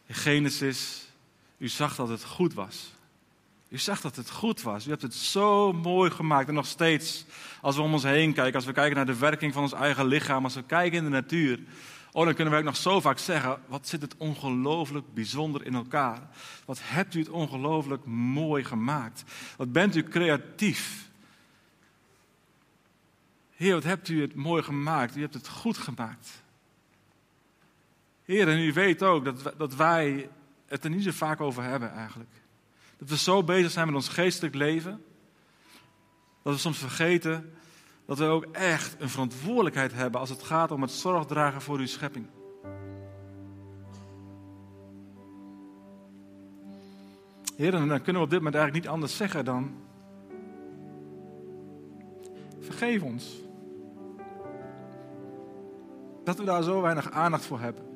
in 0.07 0.15
Genesis, 0.15 1.02
u 1.63 1.69
zag 1.69 1.97
dat 1.97 2.09
het 2.09 2.25
goed 2.25 2.55
was. 2.55 2.93
U 3.69 3.79
zag 3.79 4.01
dat 4.01 4.17
het 4.17 4.31
goed 4.31 4.63
was. 4.63 4.87
U 4.87 4.91
hebt 4.91 5.03
het 5.03 5.15
zo 5.15 5.73
mooi 5.73 6.11
gemaakt. 6.11 6.49
En 6.49 6.55
nog 6.55 6.67
steeds, 6.67 7.25
als 7.61 7.77
we 7.77 7.83
om 7.83 7.93
ons 7.93 8.03
heen 8.03 8.33
kijken, 8.33 8.55
als 8.55 8.65
we 8.65 8.73
kijken 8.73 8.97
naar 8.97 9.07
de 9.07 9.19
werking 9.19 9.53
van 9.53 9.63
ons 9.63 9.73
eigen 9.73 10.07
lichaam, 10.07 10.45
als 10.45 10.55
we 10.55 10.63
kijken 10.63 10.99
in 10.99 11.05
de 11.05 11.11
natuur, 11.11 11.61
oh, 12.13 12.25
dan 12.25 12.35
kunnen 12.35 12.53
we 12.53 12.59
ook 12.59 12.65
nog 12.65 12.77
zo 12.77 13.01
vaak 13.01 13.19
zeggen: 13.19 13.61
wat 13.67 13.89
zit 13.89 14.03
het 14.03 14.17
ongelooflijk 14.17 15.15
bijzonder 15.15 15.67
in 15.67 15.75
elkaar? 15.75 16.29
Wat 16.65 16.81
hebt 16.83 17.15
u 17.15 17.19
het 17.19 17.29
ongelooflijk 17.29 18.05
mooi 18.07 18.65
gemaakt? 18.65 19.25
Wat 19.57 19.73
bent 19.73 19.97
u 19.97 20.03
creatief? 20.03 21.11
Heer, 23.55 23.75
wat 23.75 23.85
hebt 23.85 24.09
u 24.09 24.21
het 24.21 24.35
mooi 24.35 24.63
gemaakt? 24.63 25.17
U 25.17 25.21
hebt 25.21 25.35
het 25.35 25.49
goed 25.49 25.79
gemaakt. 25.79 26.43
Heer, 28.25 28.49
en 28.49 28.59
u 28.59 28.73
weet 28.73 29.03
ook 29.03 29.25
dat, 29.25 29.55
dat 29.59 29.75
wij 29.75 30.29
het 30.73 30.85
er 30.85 30.91
niet 30.91 31.03
zo 31.03 31.11
vaak 31.11 31.41
over 31.41 31.63
hebben 31.63 31.93
eigenlijk. 31.93 32.31
Dat 32.99 33.09
we 33.09 33.17
zo 33.17 33.45
bezig 33.45 33.71
zijn 33.71 33.87
met 33.87 33.95
ons 33.95 34.09
geestelijk 34.09 34.55
leven, 34.55 35.05
dat 36.43 36.53
we 36.53 36.59
soms 36.59 36.79
vergeten 36.79 37.53
dat 38.07 38.19
we 38.19 38.25
ook 38.25 38.45
echt 38.53 38.97
een 38.99 39.09
verantwoordelijkheid 39.09 39.93
hebben 39.93 40.21
als 40.21 40.31
het 40.31 40.43
gaat 40.43 40.71
om 40.71 40.83
het 40.83 40.91
zorgdragen 40.91 41.63
voor 41.63 41.79
uw 41.79 41.87
schepping. 41.87 42.27
Heer, 47.57 47.71
dan 47.71 48.03
kunnen 48.03 48.23
we 48.23 48.27
op 48.27 48.31
dit 48.31 48.39
moment 48.39 48.55
eigenlijk 48.55 48.85
niet 48.85 48.93
anders 48.95 49.17
zeggen 49.17 49.45
dan. 49.45 49.75
Vergeef 52.61 53.03
ons. 53.03 53.41
Dat 56.25 56.37
we 56.37 56.45
daar 56.45 56.63
zo 56.63 56.81
weinig 56.81 57.11
aandacht 57.11 57.45
voor 57.45 57.61
hebben. 57.61 57.92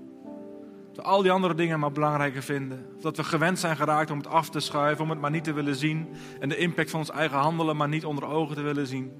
We 0.96 1.02
al 1.02 1.22
die 1.22 1.30
andere 1.30 1.54
dingen 1.54 1.80
maar 1.80 1.92
belangrijker 1.92 2.42
vinden. 2.42 2.86
Of 2.96 3.02
dat 3.02 3.16
we 3.16 3.24
gewend 3.24 3.58
zijn 3.58 3.76
geraakt 3.76 4.10
om 4.10 4.18
het 4.18 4.26
af 4.26 4.50
te 4.50 4.60
schuiven, 4.60 5.04
om 5.04 5.10
het 5.10 5.20
maar 5.20 5.30
niet 5.30 5.44
te 5.44 5.52
willen 5.52 5.74
zien. 5.74 6.08
En 6.40 6.48
de 6.48 6.56
impact 6.56 6.90
van 6.90 7.00
ons 7.00 7.10
eigen 7.10 7.38
handelen 7.38 7.76
maar 7.76 7.88
niet 7.88 8.04
onder 8.04 8.24
ogen 8.24 8.56
te 8.56 8.62
willen 8.62 8.86
zien. 8.86 9.12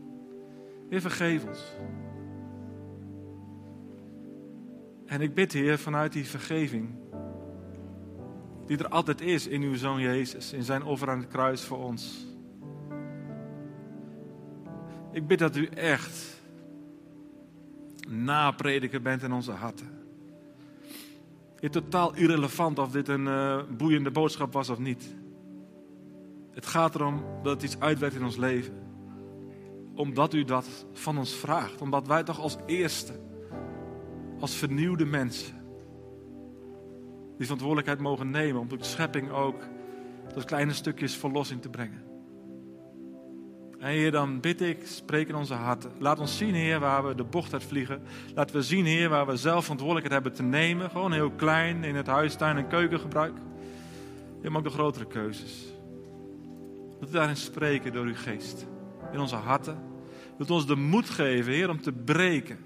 Heer, 0.90 1.00
vergeef 1.00 1.44
ons. 1.44 1.72
En 5.06 5.20
ik 5.20 5.34
bid, 5.34 5.52
Heer, 5.52 5.78
vanuit 5.78 6.12
die 6.12 6.26
vergeving, 6.26 6.94
die 8.66 8.78
er 8.78 8.88
altijd 8.88 9.20
is 9.20 9.46
in 9.46 9.62
uw 9.62 9.74
Zoon 9.74 10.00
Jezus, 10.00 10.52
in 10.52 10.62
zijn 10.62 10.82
offer 10.82 11.10
aan 11.10 11.18
het 11.18 11.28
kruis 11.28 11.64
voor 11.64 11.78
ons. 11.78 12.26
Ik 15.12 15.26
bid 15.26 15.38
dat 15.38 15.56
u 15.56 15.66
echt 15.66 16.40
naprediker 18.08 19.02
bent 19.02 19.22
in 19.22 19.32
onze 19.32 19.52
harten. 19.52 19.95
Het 21.60 21.72
totaal 21.72 22.14
irrelevant 22.14 22.78
of 22.78 22.90
dit 22.90 23.08
een 23.08 23.26
uh, 23.26 23.62
boeiende 23.76 24.10
boodschap 24.10 24.52
was 24.52 24.70
of 24.70 24.78
niet. 24.78 25.16
Het 26.50 26.66
gaat 26.66 26.94
erom 26.94 27.24
dat 27.42 27.52
het 27.52 27.62
iets 27.62 27.80
uitwerkt 27.80 28.16
in 28.16 28.24
ons 28.24 28.36
leven. 28.36 28.74
Omdat 29.94 30.34
u 30.34 30.44
dat 30.44 30.86
van 30.92 31.18
ons 31.18 31.34
vraagt. 31.34 31.80
Omdat 31.80 32.06
wij 32.06 32.22
toch 32.22 32.40
als 32.40 32.56
eerste, 32.66 33.12
als 34.40 34.54
vernieuwde 34.54 35.04
mensen, 35.04 35.54
die 37.36 37.44
verantwoordelijkheid 37.44 38.00
mogen 38.00 38.30
nemen 38.30 38.60
om 38.60 38.68
de 38.68 38.76
schepping 38.80 39.30
ook 39.30 39.66
tot 40.34 40.44
kleine 40.44 40.72
stukjes 40.72 41.16
verlossing 41.16 41.62
te 41.62 41.68
brengen. 41.68 42.05
En 43.78 43.88
Heer, 43.88 44.10
dan 44.10 44.40
bid 44.40 44.60
ik, 44.60 44.86
spreek 44.86 45.28
in 45.28 45.34
onze 45.34 45.54
harten. 45.54 45.90
Laat 45.98 46.18
ons 46.18 46.36
zien, 46.36 46.54
Heer, 46.54 46.80
waar 46.80 47.06
we 47.06 47.14
de 47.14 47.24
bocht 47.24 47.52
uit 47.52 47.64
vliegen. 47.64 48.02
Laten 48.34 48.56
we 48.56 48.62
zien, 48.62 48.84
Heer, 48.84 49.08
waar 49.08 49.26
we 49.26 49.36
zelf 49.36 49.62
verantwoordelijkheid 49.62 50.22
hebben 50.22 50.38
te 50.40 50.56
nemen. 50.56 50.90
Gewoon 50.90 51.12
heel 51.12 51.30
klein 51.30 51.84
in 51.84 51.94
het 51.94 52.06
huistuin- 52.06 52.56
en 52.56 52.68
keukengebruik. 52.68 53.32
Heer, 54.40 54.50
maar 54.50 54.60
ook 54.60 54.66
de 54.66 54.72
grotere 54.72 55.06
keuzes. 55.06 55.64
Dat 57.00 57.08
we 57.08 57.16
daarin 57.16 57.36
spreken 57.36 57.92
door 57.92 58.04
uw 58.04 58.14
geest. 58.14 58.66
In 59.12 59.20
onze 59.20 59.36
harten. 59.36 59.78
wilt 60.36 60.50
ons 60.50 60.66
de 60.66 60.76
moed 60.76 61.10
geven, 61.10 61.52
Heer, 61.52 61.70
om 61.70 61.80
te 61.80 61.92
breken. 61.92 62.58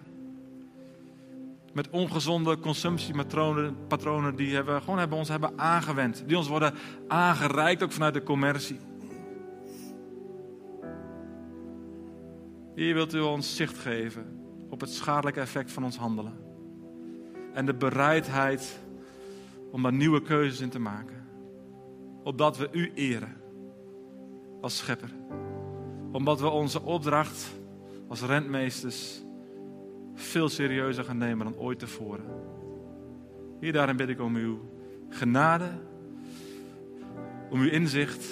Met 1.72 1.90
ongezonde 1.90 2.58
consumptiepatronen 2.58 3.76
patronen 3.88 4.36
die 4.36 4.62
we 4.62 4.80
gewoon 4.80 4.98
hebben, 4.98 5.18
ons 5.18 5.28
hebben 5.28 5.52
aangewend. 5.56 6.24
Die 6.26 6.36
ons 6.36 6.48
worden 6.48 6.74
aangereikt, 7.08 7.82
ook 7.82 7.92
vanuit 7.92 8.14
de 8.14 8.22
commercie. 8.22 8.78
Hier 12.80 12.94
wilt 12.94 13.14
u 13.14 13.20
ons 13.20 13.56
zicht 13.56 13.78
geven 13.78 14.26
op 14.68 14.80
het 14.80 14.90
schadelijke 14.90 15.40
effect 15.40 15.72
van 15.72 15.84
ons 15.84 15.96
handelen. 15.96 16.32
En 17.52 17.66
de 17.66 17.74
bereidheid 17.74 18.80
om 19.70 19.82
daar 19.82 19.92
nieuwe 19.92 20.22
keuzes 20.22 20.60
in 20.60 20.68
te 20.68 20.78
maken. 20.78 21.26
Opdat 22.22 22.56
we 22.56 22.68
u 22.72 22.92
eren 22.94 23.36
als 24.60 24.76
schepper. 24.76 25.10
Omdat 26.12 26.40
we 26.40 26.48
onze 26.48 26.82
opdracht 26.82 27.54
als 28.08 28.22
rentmeesters 28.22 29.22
veel 30.14 30.48
serieuzer 30.48 31.04
gaan 31.04 31.18
nemen 31.18 31.52
dan 31.52 31.58
ooit 31.58 31.78
tevoren. 31.78 32.24
Hier 33.60 33.72
daarin 33.72 33.96
bid 33.96 34.08
ik 34.08 34.20
om 34.20 34.36
uw 34.36 34.60
genade, 35.08 35.68
om 37.50 37.60
uw 37.60 37.70
inzicht 37.70 38.26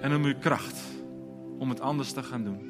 en 0.00 0.14
om 0.14 0.24
uw 0.24 0.38
kracht 0.38 0.80
om 1.58 1.68
het 1.68 1.80
anders 1.80 2.12
te 2.12 2.22
gaan 2.22 2.44
doen. 2.44 2.69